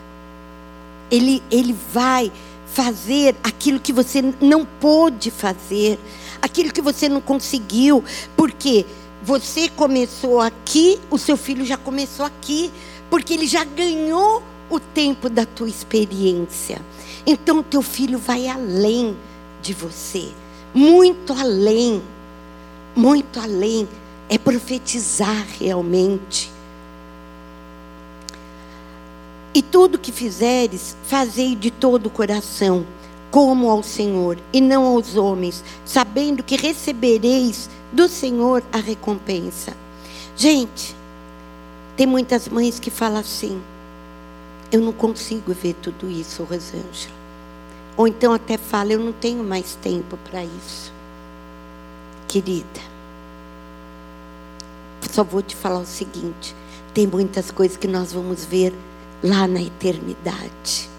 Ele, 1.10 1.44
ele 1.52 1.76
vai 1.94 2.32
fazer 2.66 3.36
aquilo 3.44 3.80
que 3.80 3.92
você 3.92 4.22
não 4.40 4.66
pôde 4.66 5.30
fazer, 5.30 6.00
aquilo 6.42 6.72
que 6.72 6.82
você 6.82 7.10
não 7.10 7.20
conseguiu, 7.20 8.04
porque 8.36 8.86
você 9.22 9.68
começou 9.70 10.40
aqui, 10.40 11.00
o 11.10 11.18
seu 11.18 11.36
filho 11.36 11.66
já 11.66 11.78
começou 11.78 12.26
aqui, 12.26 12.72
porque 13.10 13.34
ele 13.34 13.46
já 13.46 13.64
ganhou 13.64 14.42
o 14.70 14.80
tempo 14.80 15.30
da 15.30 15.46
tua 15.46 15.68
experiência. 15.68 16.82
Então, 17.26 17.62
teu 17.62 17.82
filho 17.82 18.18
vai 18.18 18.48
além 18.48 19.16
de 19.62 19.74
você, 19.74 20.30
muito 20.74 21.34
além, 21.34 22.02
muito 22.96 23.40
além. 23.40 23.88
É 24.30 24.38
profetizar 24.38 25.46
realmente. 25.60 26.52
E 29.54 29.62
tudo 29.62 30.00
que 30.00 30.12
fizeres, 30.12 30.96
fazei 31.04 31.56
de 31.56 31.70
todo 31.70 32.06
o 32.06 32.10
coração, 32.10 32.86
como 33.30 33.70
ao 33.70 33.84
Senhor, 33.84 34.38
e 34.54 34.62
não 34.62 34.86
aos 34.86 35.18
homens, 35.18 35.62
sabendo 35.84 36.42
que 36.42 36.56
recebereis 36.56 37.70
do 37.92 38.08
Senhor 38.08 38.64
a 38.72 38.78
recompensa. 38.78 39.76
Gente, 40.38 40.96
tem 41.98 42.08
muitas 42.08 42.48
mães 42.48 42.80
que 42.80 42.90
falam 42.90 43.20
assim: 43.20 43.62
eu 44.72 44.80
não 44.80 44.94
consigo 44.94 45.54
ver 45.54 45.76
tudo 45.82 46.10
isso, 46.10 46.44
Rosângela. 46.44 47.14
Ou 47.98 48.08
então 48.08 48.32
até 48.32 48.58
fala: 48.58 48.94
eu 48.94 49.00
não 49.00 49.12
tenho 49.12 49.44
mais 49.44 49.76
tempo 49.76 50.18
para 50.30 50.44
isso. 50.46 50.94
Querida, 52.32 52.80
só 55.12 55.22
vou 55.22 55.42
te 55.42 55.54
falar 55.54 55.80
o 55.80 55.86
seguinte: 55.86 56.56
tem 56.94 57.06
muitas 57.06 57.52
coisas 57.52 57.76
que 57.76 57.90
nós 57.90 58.14
vamos 58.14 58.46
ver 58.46 58.74
lá 59.22 59.50
na 59.50 59.62
eternidade. 59.62 60.90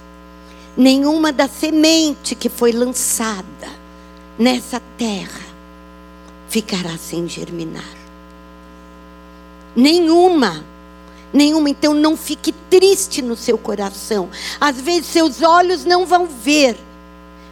Nenhuma 0.77 1.33
da 1.33 1.49
semente 1.49 2.35
que 2.35 2.51
foi 2.51 2.71
lançada 2.71 3.71
nessa 4.38 4.79
terra 4.99 5.40
ficará 6.51 6.99
sem 6.99 7.27
germinar. 7.27 7.97
Nenhuma. 9.75 10.62
Nenhuma. 11.33 11.71
Então 11.71 11.95
não 11.95 12.14
fique 12.14 12.53
triste 12.68 13.23
no 13.23 13.37
seu 13.37 13.57
coração. 13.57 14.29
Às 14.61 14.79
vezes 14.79 15.07
seus 15.07 15.40
olhos 15.40 15.87
não 15.87 16.05
vão 16.05 16.27
ver, 16.27 16.77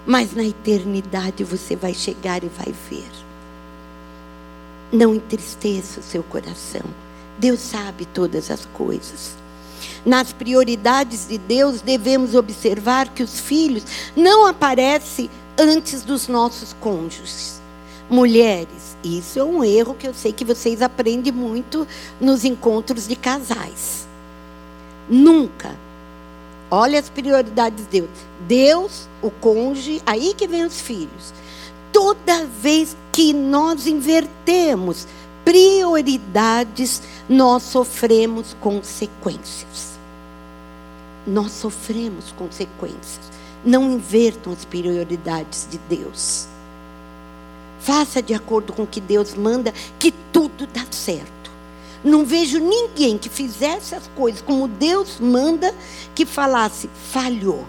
mas 0.05 0.35
na 0.35 0.45
eternidade 0.45 1.45
você 1.45 1.75
vai 1.75 1.95
chegar 1.95 2.45
e 2.45 2.49
vai 2.49 2.75
ver. 2.91 3.30
Não 4.93 5.15
entristeça 5.15 6.01
o 6.01 6.03
seu 6.03 6.23
coração. 6.23 6.83
Deus 7.39 7.61
sabe 7.61 8.07
todas 8.07 8.51
as 8.51 8.67
coisas. 8.67 9.35
Nas 10.05 10.33
prioridades 10.33 11.29
de 11.29 11.39
Deus, 11.39 11.81
devemos 11.81 12.35
observar 12.35 13.09
que 13.09 13.23
os 13.23 13.39
filhos 13.41 13.85
não 14.17 14.47
aparecem 14.47 15.31
antes 15.59 16.03
dos 16.03 16.27
nossos 16.29 16.75
cônjuges. 16.81 17.61
Mulheres, 18.09 18.97
isso 19.05 19.39
é 19.39 19.45
um 19.45 19.63
erro 19.63 19.95
que 19.95 20.09
eu 20.09 20.13
sei 20.13 20.33
que 20.33 20.45
vocês 20.45 20.83
aprendem 20.83 21.33
muito 21.33 21.87
nos 22.21 22.45
encontros 22.45 23.07
de 23.07 23.15
casais. 23.15 24.09
Nunca. 25.09 25.77
Olha 26.71 26.99
as 26.99 27.09
prioridades 27.09 27.85
de 27.85 28.01
Deus. 28.01 28.11
Deus, 28.49 29.09
o 29.23 29.31
cônjuge, 29.31 30.03
aí 30.05 30.35
que 30.35 30.49
vem 30.49 30.65
os 30.65 30.81
filhos. 30.81 31.33
Toda 31.93 32.47
vez 32.47 32.97
que 33.13 33.33
nós 33.33 33.87
invertemos 33.87 35.07
prioridades, 35.45 37.03
nós 37.29 37.63
sofremos 37.63 38.57
consequências. 38.61 39.99
Nós 41.27 41.53
sofremos 41.53 42.33
consequências. 42.33 43.31
Não 43.65 43.91
invertam 43.91 44.53
as 44.53 44.65
prioridades 44.65 45.67
de 45.71 45.79
Deus. 45.89 46.49
Faça 47.81 48.23
de 48.23 48.35
acordo 48.35 48.73
com 48.73 48.83
o 48.83 48.87
que 48.87 49.01
Deus 49.01 49.35
manda, 49.35 49.73
que 49.99 50.13
tudo 50.33 50.67
dá 50.67 50.85
certo. 50.91 51.51
Não 52.03 52.25
vejo 52.25 52.59
ninguém 52.59 53.19
que 53.19 53.29
fizesse 53.29 53.95
as 53.95 54.07
coisas 54.17 54.41
como 54.41 54.69
Deus 54.69 55.19
manda, 55.21 55.75
que 56.15 56.25
falasse, 56.25 56.89
falhou. 57.13 57.67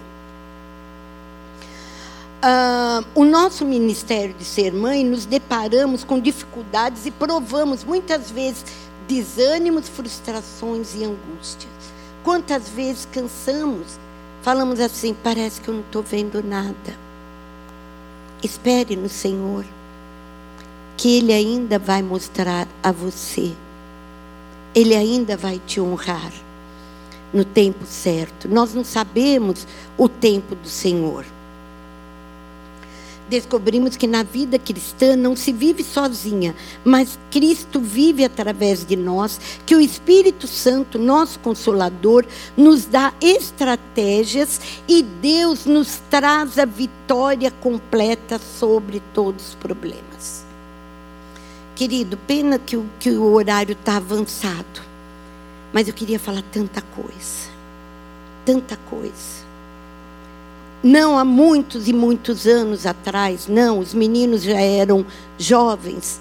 Uh, 2.43 3.05
o 3.13 3.23
nosso 3.23 3.63
ministério 3.63 4.33
de 4.33 4.43
ser 4.43 4.73
mãe, 4.73 5.05
nos 5.05 5.27
deparamos 5.27 6.03
com 6.03 6.19
dificuldades 6.19 7.05
e 7.05 7.11
provamos 7.11 7.83
muitas 7.83 8.31
vezes 8.31 8.65
desânimos, 9.07 9.87
frustrações 9.87 10.95
e 10.95 11.03
angústias. 11.03 11.71
Quantas 12.23 12.67
vezes 12.67 13.07
cansamos, 13.11 13.99
falamos 14.41 14.79
assim: 14.79 15.15
parece 15.23 15.61
que 15.61 15.67
eu 15.67 15.75
não 15.75 15.81
estou 15.81 16.01
vendo 16.01 16.41
nada. 16.41 16.97
Espere 18.41 18.95
no 18.95 19.07
Senhor, 19.07 19.63
que 20.97 21.19
Ele 21.19 21.31
ainda 21.31 21.77
vai 21.77 22.01
mostrar 22.01 22.67
a 22.81 22.91
você, 22.91 23.51
Ele 24.73 24.95
ainda 24.95 25.37
vai 25.37 25.61
te 25.63 25.79
honrar 25.79 26.33
no 27.31 27.45
tempo 27.45 27.85
certo. 27.85 28.49
Nós 28.49 28.73
não 28.73 28.83
sabemos 28.83 29.67
o 29.95 30.09
tempo 30.09 30.55
do 30.55 30.67
Senhor 30.67 31.23
descobrimos 33.31 33.95
que 33.95 34.05
na 34.05 34.23
vida 34.23 34.59
cristã 34.59 35.15
não 35.15 35.37
se 35.37 35.53
vive 35.53 35.85
sozinha, 35.85 36.53
mas 36.83 37.17
Cristo 37.31 37.79
vive 37.79 38.25
através 38.25 38.85
de 38.85 38.97
nós, 38.97 39.39
que 39.65 39.73
o 39.73 39.79
Espírito 39.79 40.47
Santo, 40.47 40.99
nosso 40.99 41.39
consolador, 41.39 42.25
nos 42.57 42.83
dá 42.85 43.13
estratégias 43.21 44.59
e 44.85 45.01
Deus 45.01 45.65
nos 45.65 46.01
traz 46.09 46.59
a 46.59 46.65
vitória 46.65 47.49
completa 47.49 48.37
sobre 48.37 49.01
todos 49.13 49.49
os 49.49 49.55
problemas. 49.55 50.43
Querido, 51.73 52.17
pena 52.17 52.59
que 52.59 52.75
o, 52.75 52.85
que 52.99 53.11
o 53.11 53.31
horário 53.31 53.71
está 53.71 53.95
avançado, 53.95 54.81
mas 55.71 55.87
eu 55.87 55.93
queria 55.93 56.19
falar 56.19 56.43
tanta 56.51 56.81
coisa, 56.81 57.49
tanta 58.45 58.75
coisa. 58.89 59.50
Não 60.83 61.17
há 61.17 61.23
muitos 61.23 61.87
e 61.87 61.93
muitos 61.93 62.47
anos 62.47 62.87
atrás, 62.87 63.47
não, 63.47 63.77
os 63.77 63.93
meninos 63.93 64.41
já 64.41 64.59
eram 64.59 65.05
jovens, 65.37 66.19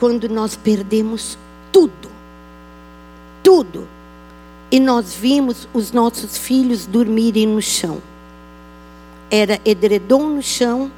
quando 0.00 0.28
nós 0.28 0.56
perdemos 0.56 1.38
tudo. 1.70 2.08
Tudo. 3.42 3.86
E 4.70 4.80
nós 4.80 5.14
vimos 5.14 5.68
os 5.72 5.92
nossos 5.92 6.36
filhos 6.36 6.86
dormirem 6.86 7.46
no 7.46 7.62
chão. 7.62 8.02
Era 9.30 9.60
edredom 9.64 10.30
no 10.30 10.42
chão 10.42 10.90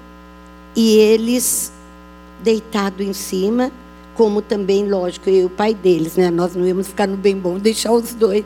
e 0.75 0.97
eles 0.97 1.71
deitados 2.43 3.07
em 3.07 3.13
cima, 3.13 3.71
como 4.15 4.41
também, 4.41 4.89
lógico, 4.89 5.29
eu 5.29 5.35
e 5.35 5.45
o 5.45 5.51
pai 5.51 5.75
deles, 5.75 6.17
né? 6.17 6.31
Nós 6.31 6.55
não 6.55 6.67
íamos 6.67 6.89
ficar 6.89 7.07
no 7.07 7.17
bem 7.19 7.37
bom 7.37 7.59
deixar 7.59 7.93
os 7.93 8.15
dois. 8.15 8.45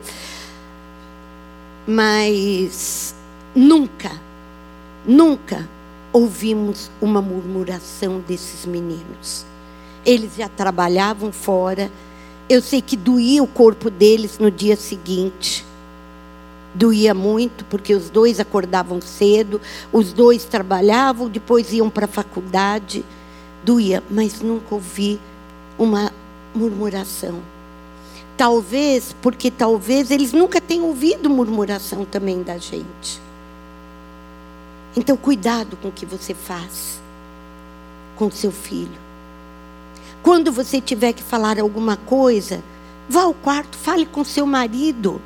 Mas 1.87 3.15
nunca 3.55 4.11
Nunca 5.05 5.67
ouvimos 6.13 6.91
uma 7.01 7.21
murmuração 7.21 8.19
desses 8.19 8.65
meninos. 8.65 9.45
Eles 10.05 10.35
já 10.37 10.47
trabalhavam 10.47 11.31
fora. 11.31 11.91
Eu 12.47 12.61
sei 12.61 12.81
que 12.81 12.95
doía 12.95 13.41
o 13.41 13.47
corpo 13.47 13.89
deles 13.89 14.37
no 14.37 14.51
dia 14.51 14.75
seguinte. 14.75 15.65
Doía 16.73 17.13
muito, 17.13 17.65
porque 17.65 17.93
os 17.93 18.09
dois 18.09 18.39
acordavam 18.39 19.01
cedo, 19.01 19.59
os 19.91 20.13
dois 20.13 20.45
trabalhavam, 20.45 21.27
depois 21.27 21.73
iam 21.73 21.89
para 21.89 22.05
a 22.05 22.09
faculdade. 22.09 23.03
Doía, 23.63 24.03
mas 24.09 24.41
nunca 24.41 24.75
ouvi 24.75 25.19
uma 25.77 26.11
murmuração. 26.53 27.39
Talvez, 28.37 29.15
porque 29.21 29.51
talvez 29.51 30.11
eles 30.11 30.31
nunca 30.31 30.61
tenham 30.61 30.85
ouvido 30.85 31.29
murmuração 31.29 32.05
também 32.05 32.41
da 32.41 32.57
gente. 32.57 33.21
Então, 34.95 35.15
cuidado 35.15 35.77
com 35.77 35.87
o 35.87 35.91
que 35.91 36.05
você 36.05 36.33
faz 36.33 36.99
com 38.15 38.29
seu 38.29 38.51
filho. 38.51 38.99
Quando 40.21 40.51
você 40.51 40.79
tiver 40.79 41.13
que 41.13 41.23
falar 41.23 41.59
alguma 41.59 41.97
coisa, 41.97 42.63
vá 43.09 43.23
ao 43.23 43.33
quarto, 43.33 43.77
fale 43.77 44.05
com 44.05 44.23
seu 44.23 44.45
marido. 44.45 45.19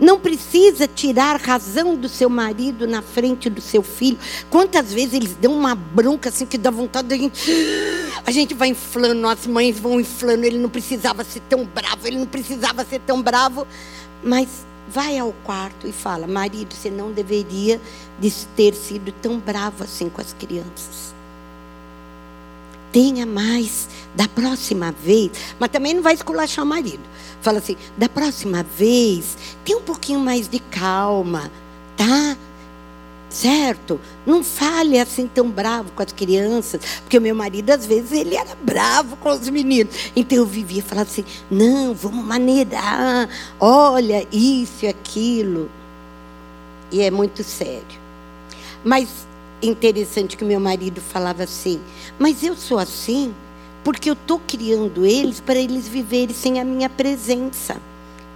Não 0.00 0.18
precisa 0.18 0.88
tirar 0.88 1.40
razão 1.40 1.94
do 1.94 2.08
seu 2.08 2.28
marido 2.28 2.86
na 2.86 3.00
frente 3.02 3.48
do 3.48 3.60
seu 3.60 3.82
filho. 3.82 4.18
Quantas 4.50 4.92
vezes 4.92 5.14
eles 5.14 5.36
dão 5.36 5.52
uma 5.52 5.74
bronca 5.74 6.30
assim 6.30 6.46
que 6.46 6.58
dá 6.58 6.70
vontade 6.70 7.08
da 7.08 7.16
gente. 7.16 7.50
A 8.26 8.30
gente 8.30 8.54
vai 8.54 8.68
inflando, 8.68 9.28
as 9.28 9.46
mães 9.46 9.78
vão 9.78 10.00
inflando. 10.00 10.44
Ele 10.44 10.58
não 10.58 10.68
precisava 10.68 11.22
ser 11.22 11.40
tão 11.48 11.64
bravo, 11.64 12.06
ele 12.06 12.18
não 12.18 12.26
precisava 12.26 12.84
ser 12.84 13.00
tão 13.00 13.22
bravo. 13.22 13.66
Mas 14.22 14.48
vai 14.88 15.18
ao 15.18 15.32
quarto 15.44 15.86
e 15.86 15.92
fala: 15.92 16.26
marido, 16.26 16.74
você 16.74 16.90
não 16.90 17.12
deveria 17.12 17.80
ter 18.56 18.74
sido 18.74 19.12
tão 19.12 19.38
bravo 19.38 19.84
assim 19.84 20.08
com 20.08 20.20
as 20.20 20.32
crianças. 20.32 21.14
Tenha 22.92 23.26
mais 23.26 23.88
da 24.14 24.28
próxima 24.28 24.92
vez, 24.92 25.32
mas 25.58 25.70
também 25.70 25.94
não 25.94 26.02
vai 26.02 26.14
esculachar 26.14 26.64
o 26.64 26.68
marido 26.68 27.02
fala 27.44 27.58
assim: 27.58 27.76
da 27.96 28.08
próxima 28.08 28.64
vez, 28.76 29.36
tem 29.64 29.76
um 29.76 29.82
pouquinho 29.82 30.18
mais 30.18 30.48
de 30.48 30.58
calma, 30.58 31.50
tá? 31.96 32.36
Certo? 33.34 34.00
Não 34.24 34.44
fale 34.44 34.96
assim 34.96 35.26
tão 35.26 35.50
bravo 35.50 35.90
com 35.90 36.00
as 36.00 36.12
crianças, 36.12 36.80
porque 37.00 37.18
o 37.18 37.20
meu 37.20 37.34
marido, 37.34 37.68
às 37.70 37.84
vezes, 37.84 38.12
ele 38.12 38.36
era 38.36 38.54
bravo 38.62 39.16
com 39.16 39.28
os 39.28 39.48
meninos. 39.48 39.92
Então 40.14 40.38
eu 40.38 40.46
vivia 40.46 40.80
falando 40.84 41.08
assim: 41.08 41.24
não, 41.50 41.92
vamos 41.92 42.24
maneirar, 42.24 43.28
olha 43.58 44.24
isso 44.30 44.84
e 44.84 44.86
aquilo. 44.86 45.68
E 46.92 47.02
é 47.02 47.10
muito 47.10 47.42
sério. 47.42 47.98
Mas 48.84 49.26
interessante 49.60 50.36
que 50.36 50.44
meu 50.44 50.60
marido 50.60 51.00
falava 51.00 51.42
assim: 51.42 51.80
mas 52.16 52.40
eu 52.40 52.54
sou 52.54 52.78
assim 52.78 53.34
porque 53.82 54.08
eu 54.08 54.14
estou 54.14 54.40
criando 54.46 55.04
eles 55.04 55.40
para 55.40 55.58
eles 55.58 55.88
viverem 55.88 56.32
sem 56.32 56.60
a 56.60 56.64
minha 56.64 56.88
presença. 56.88 57.80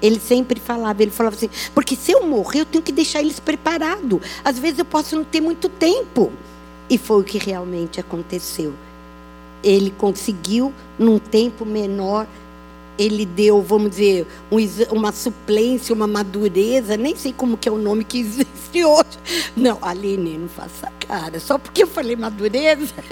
Ele 0.01 0.21
sempre 0.21 0.61
falava, 0.61 1.03
ele 1.03 1.11
falava 1.11 1.35
assim, 1.35 1.51
porque 1.75 1.97
se 1.97 2.13
eu 2.13 2.27
morrer, 2.27 2.61
eu 2.61 2.67
tenho 2.67 2.83
que 2.83 2.93
deixar 2.93 3.21
eles 3.21 3.41
preparados. 3.41 4.21
Às 4.45 4.59
vezes 4.59 4.79
eu 4.79 4.85
posso 4.85 5.17
não 5.17 5.25
ter 5.25 5.41
muito 5.41 5.69
tempo. 5.69 6.33
E 6.89 6.97
foi 6.97 7.21
o 7.21 7.25
que 7.25 7.39
realmente 7.39 8.01
aconteceu. 8.01 8.73
Ele 9.63 9.91
conseguiu, 9.91 10.73
num 10.99 11.19
tempo 11.19 11.67
menor, 11.67 12.27
ele 12.99 13.25
deu, 13.25 13.63
vamos 13.63 13.91
dizer, 13.91 14.27
um, 14.51 14.57
uma 14.91 15.13
suplência, 15.13 15.95
uma 15.95 16.07
madureza, 16.07 16.97
nem 16.97 17.15
sei 17.15 17.33
como 17.33 17.57
que 17.57 17.69
é 17.69 17.73
o 17.73 17.79
nome 17.79 18.05
que 18.05 18.19
existe 18.19 18.85
hoje. 18.87 19.19
Não, 19.57 19.79
Aline, 19.83 20.39
não 20.39 20.49
faça 20.49 20.91
cara. 21.07 21.39
Só 21.39 21.59
porque 21.59 21.83
eu 21.83 21.87
falei 21.87 22.17
madureza. 22.17 22.95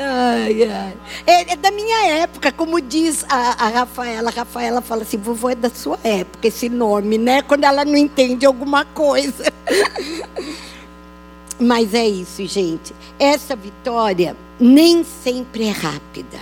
Ai, 0.00 0.62
ai. 0.62 0.96
É, 1.26 1.52
é, 1.52 1.56
da 1.56 1.72
minha 1.72 2.06
época, 2.20 2.52
como 2.52 2.80
diz 2.80 3.24
a, 3.28 3.64
a 3.64 3.68
Rafaela. 3.68 4.30
A 4.30 4.32
Rafaela 4.32 4.80
fala 4.80 5.02
assim: 5.02 5.16
vovô 5.16 5.50
é 5.50 5.56
da 5.56 5.68
sua 5.70 5.98
época, 6.04 6.46
esse 6.46 6.68
nome, 6.68 7.18
né? 7.18 7.42
Quando 7.42 7.64
ela 7.64 7.84
não 7.84 7.96
entende 7.96 8.46
alguma 8.46 8.84
coisa. 8.84 9.52
Mas 11.58 11.94
é 11.94 12.06
isso, 12.06 12.46
gente. 12.46 12.94
Essa 13.18 13.56
vitória 13.56 14.36
nem 14.60 15.02
sempre 15.02 15.66
é 15.66 15.72
rápida. 15.72 16.38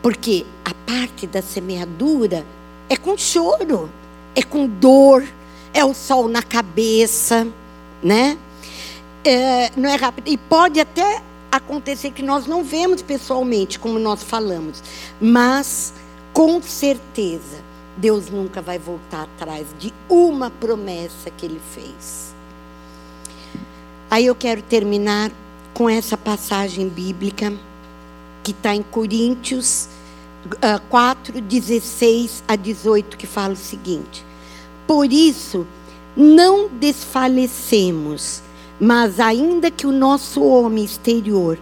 Porque 0.00 0.46
a 0.64 0.72
parte 0.86 1.26
da 1.26 1.42
semeadura 1.42 2.46
é 2.88 2.96
com 2.96 3.18
choro, 3.18 3.90
é 4.36 4.42
com 4.42 4.68
dor, 4.68 5.24
é 5.74 5.84
o 5.84 5.92
sol 5.92 6.28
na 6.28 6.44
cabeça, 6.44 7.48
né? 8.00 8.38
É, 9.24 9.72
não 9.76 9.90
é 9.90 9.96
rápido. 9.96 10.28
E 10.28 10.38
pode 10.38 10.78
até 10.78 11.20
acontecer 11.50 12.10
que 12.10 12.22
nós 12.22 12.46
não 12.46 12.62
vemos 12.62 13.02
pessoalmente, 13.02 13.78
como 13.78 13.98
nós 13.98 14.22
falamos, 14.22 14.82
mas 15.20 15.92
com 16.32 16.60
certeza 16.62 17.62
Deus 17.96 18.30
nunca 18.30 18.62
vai 18.62 18.78
voltar 18.78 19.22
atrás 19.22 19.66
de 19.78 19.92
uma 20.08 20.50
promessa 20.50 21.30
que 21.30 21.46
ele 21.46 21.60
fez. 21.74 22.34
Aí 24.10 24.26
eu 24.26 24.34
quero 24.34 24.62
terminar 24.62 25.30
com 25.74 25.88
essa 25.88 26.16
passagem 26.16 26.88
bíblica 26.88 27.52
que 28.42 28.52
está 28.52 28.74
em 28.74 28.82
Coríntios 28.82 29.88
uh, 30.46 30.80
4, 30.88 31.40
16 31.40 32.44
a 32.48 32.56
18, 32.56 33.16
que 33.16 33.26
fala 33.26 33.54
o 33.54 33.56
seguinte: 33.56 34.24
Por 34.86 35.12
isso, 35.12 35.66
não 36.16 36.68
desfalecemos 36.68 38.42
mas 38.80 39.18
ainda 39.18 39.70
que 39.70 39.86
o 39.86 39.92
nosso 39.92 40.42
homem 40.42 40.84
exterior 40.84 41.58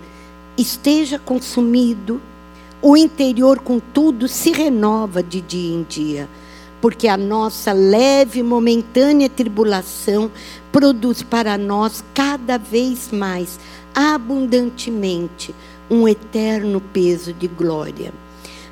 esteja 0.56 1.18
consumido, 1.18 2.20
o 2.82 2.96
interior, 2.96 3.58
contudo, 3.60 4.28
se 4.28 4.52
renova 4.52 5.22
de 5.22 5.40
dia 5.40 5.74
em 5.74 5.82
dia, 5.88 6.28
porque 6.80 7.08
a 7.08 7.16
nossa 7.16 7.72
leve 7.72 8.40
e 8.40 8.42
momentânea 8.42 9.28
tribulação 9.28 10.30
produz 10.70 11.22
para 11.22 11.56
nós 11.56 12.04
cada 12.14 12.58
vez 12.58 13.10
mais 13.10 13.58
abundantemente 13.94 15.54
um 15.90 16.06
eterno 16.06 16.80
peso 16.92 17.32
de 17.32 17.48
glória. 17.48 18.12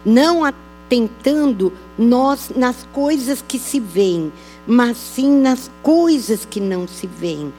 Não 0.05 0.45
atentando 0.45 1.72
nós 1.99 2.53
nas 2.55 2.86
coisas 2.92 3.42
que 3.47 3.59
se 3.59 3.80
veem, 3.80 4.30
mas 4.66 4.99
sim 4.99 5.30
nas 5.40 5.70
coisas 5.82 6.45
que 6.45 6.61
não 6.61 6.86
se 6.86 7.07
veem 7.07 7.53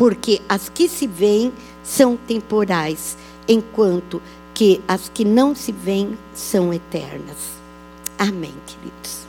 porque 0.00 0.40
as 0.48 0.70
que 0.70 0.88
se 0.88 1.06
veem 1.06 1.52
são 1.82 2.16
temporais, 2.16 3.18
enquanto 3.46 4.22
que 4.54 4.80
as 4.88 5.10
que 5.10 5.26
não 5.26 5.54
se 5.54 5.72
veem 5.72 6.16
são 6.32 6.72
eternas. 6.72 7.60
Amém, 8.18 8.54
queridos. 8.66 9.26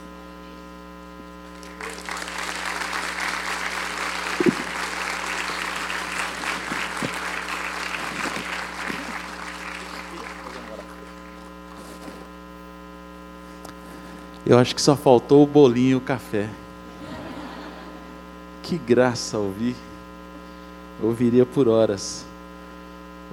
Eu 14.46 14.58
acho 14.58 14.74
que 14.74 14.82
só 14.82 14.96
faltou 14.96 15.44
o 15.44 15.48
bolinho 15.48 15.90
e 15.90 15.96
o 15.96 16.02
café. 16.02 16.50
Que 18.64 18.78
graça 18.78 19.38
ouvir 19.38 19.76
ouviria 21.02 21.46
por 21.46 21.68
horas. 21.68 22.26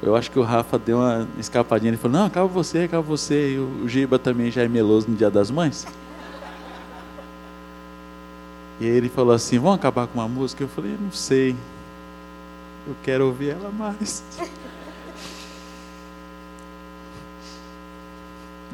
Eu 0.03 0.15
acho 0.15 0.31
que 0.31 0.39
o 0.39 0.43
Rafa 0.43 0.79
deu 0.79 0.99
uma 0.99 1.27
escapadinha. 1.39 1.91
Ele 1.91 1.97
falou: 1.97 2.19
Não, 2.19 2.27
acaba 2.27 2.47
você, 2.47 2.85
acaba 2.85 3.03
você. 3.03 3.55
E 3.55 3.59
o 3.59 3.89
Giba 3.89 4.19
também 4.19 4.51
já 4.51 4.63
é 4.63 4.69
meloso 4.69 5.09
no 5.09 5.17
dia 5.17 5.31
das 5.31 5.51
mães. 5.51 5.87
E 8.81 8.87
ele 8.87 9.09
falou 9.09 9.35
assim: 9.35 9.59
Vamos 9.59 9.77
acabar 9.77 10.07
com 10.07 10.21
uma 10.21 10.29
música? 10.29 10.63
Eu 10.63 10.69
falei: 10.69 10.97
Não 11.01 11.11
sei. 11.11 11.57
Eu 12.87 12.95
quero 13.03 13.27
ouvir 13.27 13.51
ela 13.51 13.71
mais. 13.71 14.23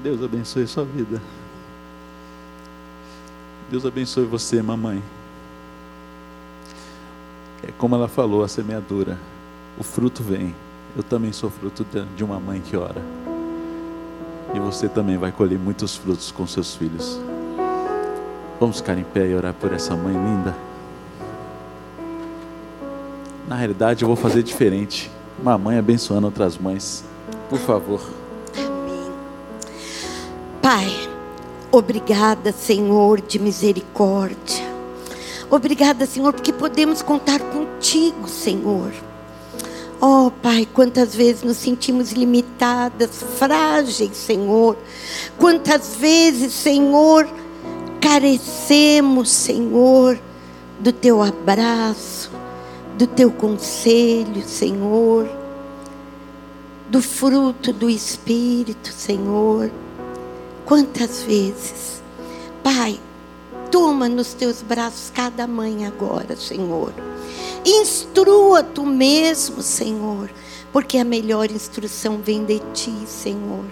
Deus 0.02 0.22
abençoe 0.22 0.66
sua 0.66 0.84
vida. 0.84 1.22
Deus 3.70 3.86
abençoe 3.86 4.26
você, 4.26 4.60
mamãe. 4.60 5.02
É 7.66 7.72
como 7.78 7.94
ela 7.94 8.08
falou, 8.08 8.44
a 8.44 8.48
semeadura. 8.48 9.18
O 9.78 9.82
fruto 9.82 10.22
vem. 10.22 10.54
Eu 10.94 11.02
também 11.02 11.32
sou 11.32 11.48
fruto 11.48 11.84
de 12.14 12.22
uma 12.22 12.38
mãe 12.38 12.60
que 12.60 12.76
ora. 12.76 13.02
E 14.54 14.60
você 14.60 14.86
também 14.86 15.16
vai 15.16 15.32
colher 15.32 15.58
muitos 15.58 15.96
frutos 15.96 16.30
com 16.30 16.46
seus 16.46 16.74
filhos. 16.76 17.18
Vamos 18.60 18.76
ficar 18.76 18.98
em 18.98 19.02
pé 19.02 19.26
e 19.28 19.34
orar 19.34 19.54
por 19.54 19.72
essa 19.72 19.96
mãe 19.96 20.12
linda. 20.12 20.54
Na 23.48 23.56
realidade, 23.56 24.02
eu 24.02 24.08
vou 24.08 24.16
fazer 24.16 24.42
diferente. 24.42 25.10
Uma 25.40 25.56
mãe 25.56 25.78
abençoando 25.78 26.26
outras 26.26 26.58
mães. 26.58 27.02
Por 27.48 27.58
favor. 27.58 28.00
Amém. 28.56 29.10
Pai, 30.62 31.08
obrigada, 31.72 32.52
Senhor 32.52 33.20
de 33.22 33.38
misericórdia 33.38 34.73
Obrigada, 35.54 36.04
Senhor, 36.04 36.32
porque 36.32 36.52
podemos 36.52 37.00
contar 37.00 37.38
contigo, 37.38 38.28
Senhor. 38.28 38.90
Oh, 40.00 40.32
Pai, 40.42 40.66
quantas 40.66 41.14
vezes 41.14 41.44
nos 41.44 41.58
sentimos 41.58 42.10
limitadas, 42.10 43.22
frágeis, 43.38 44.16
Senhor. 44.16 44.76
Quantas 45.38 45.94
vezes, 45.94 46.52
Senhor, 46.52 47.28
carecemos, 48.00 49.30
Senhor, 49.30 50.18
do 50.80 50.90
teu 50.92 51.22
abraço, 51.22 52.32
do 52.98 53.06
teu 53.06 53.30
conselho, 53.30 54.42
Senhor, 54.44 55.30
do 56.90 57.00
fruto 57.00 57.72
do 57.72 57.88
Espírito, 57.88 58.92
Senhor. 58.92 59.70
Quantas 60.66 61.22
vezes, 61.22 62.02
Pai, 62.60 62.98
Toma 63.74 64.08
nos 64.08 64.34
teus 64.34 64.62
braços 64.62 65.10
cada 65.12 65.48
mãe 65.48 65.84
agora, 65.84 66.36
Senhor. 66.36 66.94
Instrua 67.66 68.62
tu 68.62 68.86
mesmo, 68.86 69.62
Senhor, 69.62 70.30
porque 70.72 70.96
a 70.96 71.04
melhor 71.04 71.50
instrução 71.50 72.18
vem 72.18 72.44
de 72.44 72.60
ti, 72.72 72.94
Senhor. 73.04 73.64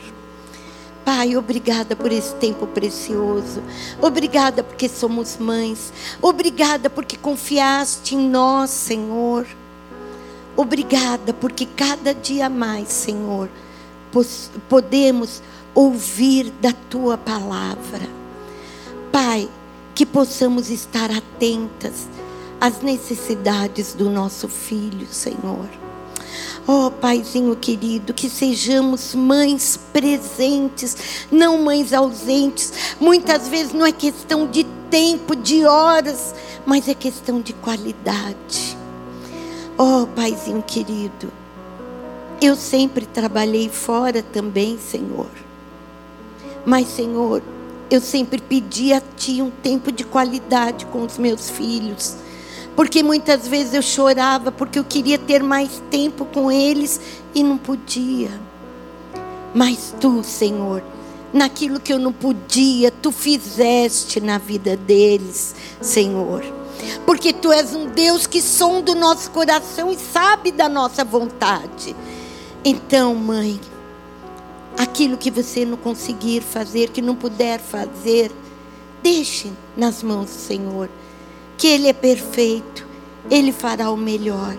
Pai, 1.05 1.37
obrigada 1.37 1.95
por 1.95 2.11
esse 2.11 2.35
tempo 2.35 2.67
precioso. 2.67 3.63
Obrigada 4.01 4.65
porque 4.65 4.89
somos 4.89 5.37
mães. 5.37 5.93
Obrigada 6.21 6.91
porque 6.91 7.17
confiaste 7.17 8.17
em 8.17 8.29
nós, 8.29 8.71
Senhor. 8.71 9.47
Obrigada 10.57 11.33
porque 11.33 11.65
cada 11.65 12.13
dia 12.13 12.51
mais, 12.51 12.89
Senhor, 12.89 13.49
podemos 14.69 15.41
ouvir 15.73 16.51
da 16.61 16.73
tua 16.91 17.17
palavra. 17.17 18.09
Pai, 19.13 19.49
que 19.95 20.07
possamos 20.07 20.71
estar 20.71 21.11
atentas 21.11 22.09
às 22.61 22.81
necessidades 22.81 23.95
do 23.95 24.09
nosso 24.09 24.49
filho, 24.49 25.07
Senhor. 25.11 25.69
Oh, 26.67 26.91
Paizinho 26.91 27.57
querido, 27.57 28.15
que 28.15 28.31
sejamos 28.31 29.15
mães 29.15 29.79
presentes, 29.93 31.27
não 31.31 31.63
mães 31.63 31.93
ausentes. 31.93 32.73
Muitas 33.01 33.49
vezes 33.49 33.73
não 33.73 33.85
é 33.85 33.91
questão 33.91 34.47
de 34.47 34.65
tempo, 34.89 35.35
de 35.35 35.65
horas, 35.65 36.35
mas 36.65 36.89
é 36.89 36.95
questão 36.95 37.41
de 37.41 37.53
qualidade. 37.53 38.79
Oh, 39.77 40.07
Paizinho 40.15 40.63
querido, 40.63 41.33
eu 42.41 42.55
sempre 42.55 43.07
trabalhei 43.07 43.69
fora 43.69 44.23
também, 44.23 44.79
Senhor. 44.79 45.31
Mas, 46.65 46.89
Senhor, 46.89 47.43
eu 47.95 48.01
sempre 48.01 48.41
pedi 48.41 48.93
a 48.93 49.03
Ti 49.17 49.43
um 49.43 49.51
tempo 49.51 49.93
de 49.93 50.05
qualidade 50.05 50.87
com 50.87 51.03
os 51.03 51.19
meus 51.19 51.51
filhos 51.51 52.17
porque 52.75 53.03
muitas 53.03 53.47
vezes 53.47 53.75
eu 53.75 53.83
chorava 53.83 54.51
porque 54.51 54.79
eu 54.79 54.85
queria 54.85 55.19
ter 55.19 55.43
mais 55.43 55.83
tempo 55.91 56.25
com 56.25 56.51
eles 56.51 57.01
e 57.35 57.43
não 57.43 57.59
podia. 57.59 58.31
Mas 59.55 59.95
tu, 60.01 60.23
Senhor, 60.23 60.83
naquilo 61.33 61.79
que 61.79 61.93
eu 61.93 61.99
não 61.99 62.13
podia, 62.13 62.91
tu 62.91 63.13
fizeste 63.13 64.21
na 64.21 64.39
vida 64.39 64.77
deles, 64.77 65.55
Senhor. 65.81 66.43
Porque 67.05 67.33
tu 67.33 67.53
és 67.53 67.75
um 67.75 67.87
Deus 67.87 68.27
que 68.27 68.41
sonda 68.41 68.93
o 68.93 68.97
nosso 68.97 69.31
coração 69.31 69.93
e 69.93 69.99
sabe 69.99 70.51
da 70.51 70.69
nossa 70.69 71.05
vontade. 71.05 71.95
Então, 72.65 73.15
mãe, 73.15 73.61
aquilo 74.83 75.17
que 75.17 75.31
você 75.31 75.65
não 75.65 75.77
conseguir 75.77 76.43
fazer, 76.43 76.91
que 76.91 77.01
não 77.01 77.15
puder 77.15 77.61
fazer, 77.61 78.33
deixe 79.01 79.53
nas 79.77 80.03
mãos 80.03 80.27
do 80.27 80.41
Senhor 80.41 80.89
que 81.57 81.69
Ele 81.69 81.87
é 81.87 81.93
perfeito, 81.93 82.85
Ele 83.31 83.53
fará 83.53 83.93
o 83.93 83.97
melhor. 83.97 84.57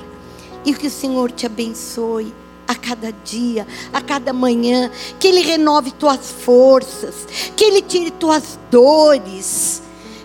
E 0.63 0.73
que 0.73 0.87
o 0.87 0.89
Senhor 0.89 1.29
te 1.29 1.45
abençoe 1.45 2.33
a 2.65 2.73
cada 2.73 3.11
dia, 3.11 3.67
a 3.91 3.99
cada 3.99 4.31
manhã, 4.31 4.89
que 5.19 5.27
Ele 5.27 5.41
renove 5.41 5.91
tuas 5.91 6.31
forças, 6.31 7.27
que 7.57 7.65
Ele 7.65 7.81
tire 7.81 8.09
tuas 8.11 8.57
dores, 8.71 9.83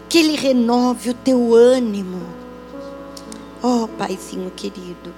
que 0.09 0.19
Ele 0.19 0.37
renove 0.37 1.11
o 1.11 1.15
teu 1.15 1.53
ânimo. 1.53 2.23
Oh, 3.61 3.89
Paizinho 3.99 4.53
querido, 4.53 5.13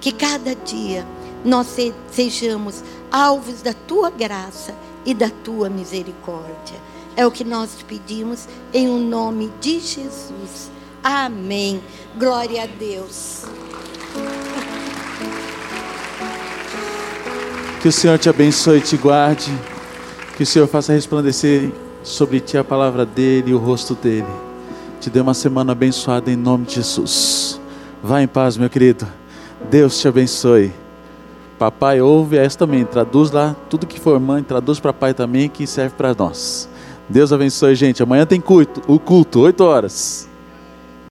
que 0.00 0.10
cada 0.10 0.56
dia 0.56 1.06
nós 1.44 1.76
sejamos 2.10 2.82
alvos 3.14 3.62
da 3.62 3.72
tua 3.72 4.10
graça 4.10 4.74
e 5.06 5.14
da 5.14 5.30
tua 5.30 5.70
misericórdia. 5.70 6.80
É 7.16 7.24
o 7.24 7.30
que 7.30 7.44
nós 7.44 7.76
te 7.78 7.84
pedimos 7.84 8.48
em 8.72 8.88
o 8.88 8.94
um 8.94 9.08
nome 9.08 9.52
de 9.60 9.78
Jesus. 9.78 10.68
Amém. 11.00 11.80
Glória 12.18 12.64
a 12.64 12.66
Deus. 12.66 13.44
Que 17.80 17.86
o 17.86 17.92
Senhor 17.92 18.18
te 18.18 18.28
abençoe 18.28 18.78
e 18.78 18.80
te 18.80 18.96
guarde. 18.96 19.52
Que 20.36 20.42
o 20.42 20.46
Senhor 20.46 20.66
faça 20.66 20.92
resplandecer 20.92 21.70
sobre 22.02 22.40
ti 22.40 22.58
a 22.58 22.64
palavra 22.64 23.06
dele 23.06 23.52
e 23.52 23.54
o 23.54 23.58
rosto 23.58 23.94
dele. 23.94 24.26
Te 25.00 25.08
dê 25.08 25.20
uma 25.20 25.34
semana 25.34 25.70
abençoada 25.70 26.32
em 26.32 26.36
nome 26.36 26.66
de 26.66 26.76
Jesus. 26.76 27.60
Vá 28.02 28.20
em 28.20 28.26
paz, 28.26 28.56
meu 28.56 28.68
querido. 28.68 29.06
Deus 29.70 30.00
te 30.00 30.08
abençoe. 30.08 30.83
Papai 31.58 32.00
ouve 32.00 32.36
essa 32.36 32.58
também. 32.58 32.84
Traduz 32.84 33.30
lá 33.30 33.54
tudo 33.70 33.86
que 33.86 34.00
for 34.00 34.18
mãe, 34.18 34.42
traduz 34.42 34.80
para 34.80 34.92
pai 34.92 35.14
também, 35.14 35.48
que 35.48 35.66
serve 35.66 35.94
para 35.96 36.14
nós. 36.14 36.68
Deus 37.08 37.32
abençoe, 37.32 37.74
gente. 37.74 38.02
Amanhã 38.02 38.26
tem 38.26 38.40
culto, 38.40 38.82
o 38.86 38.98
culto, 38.98 39.40
8 39.40 39.62
horas. 39.62 40.28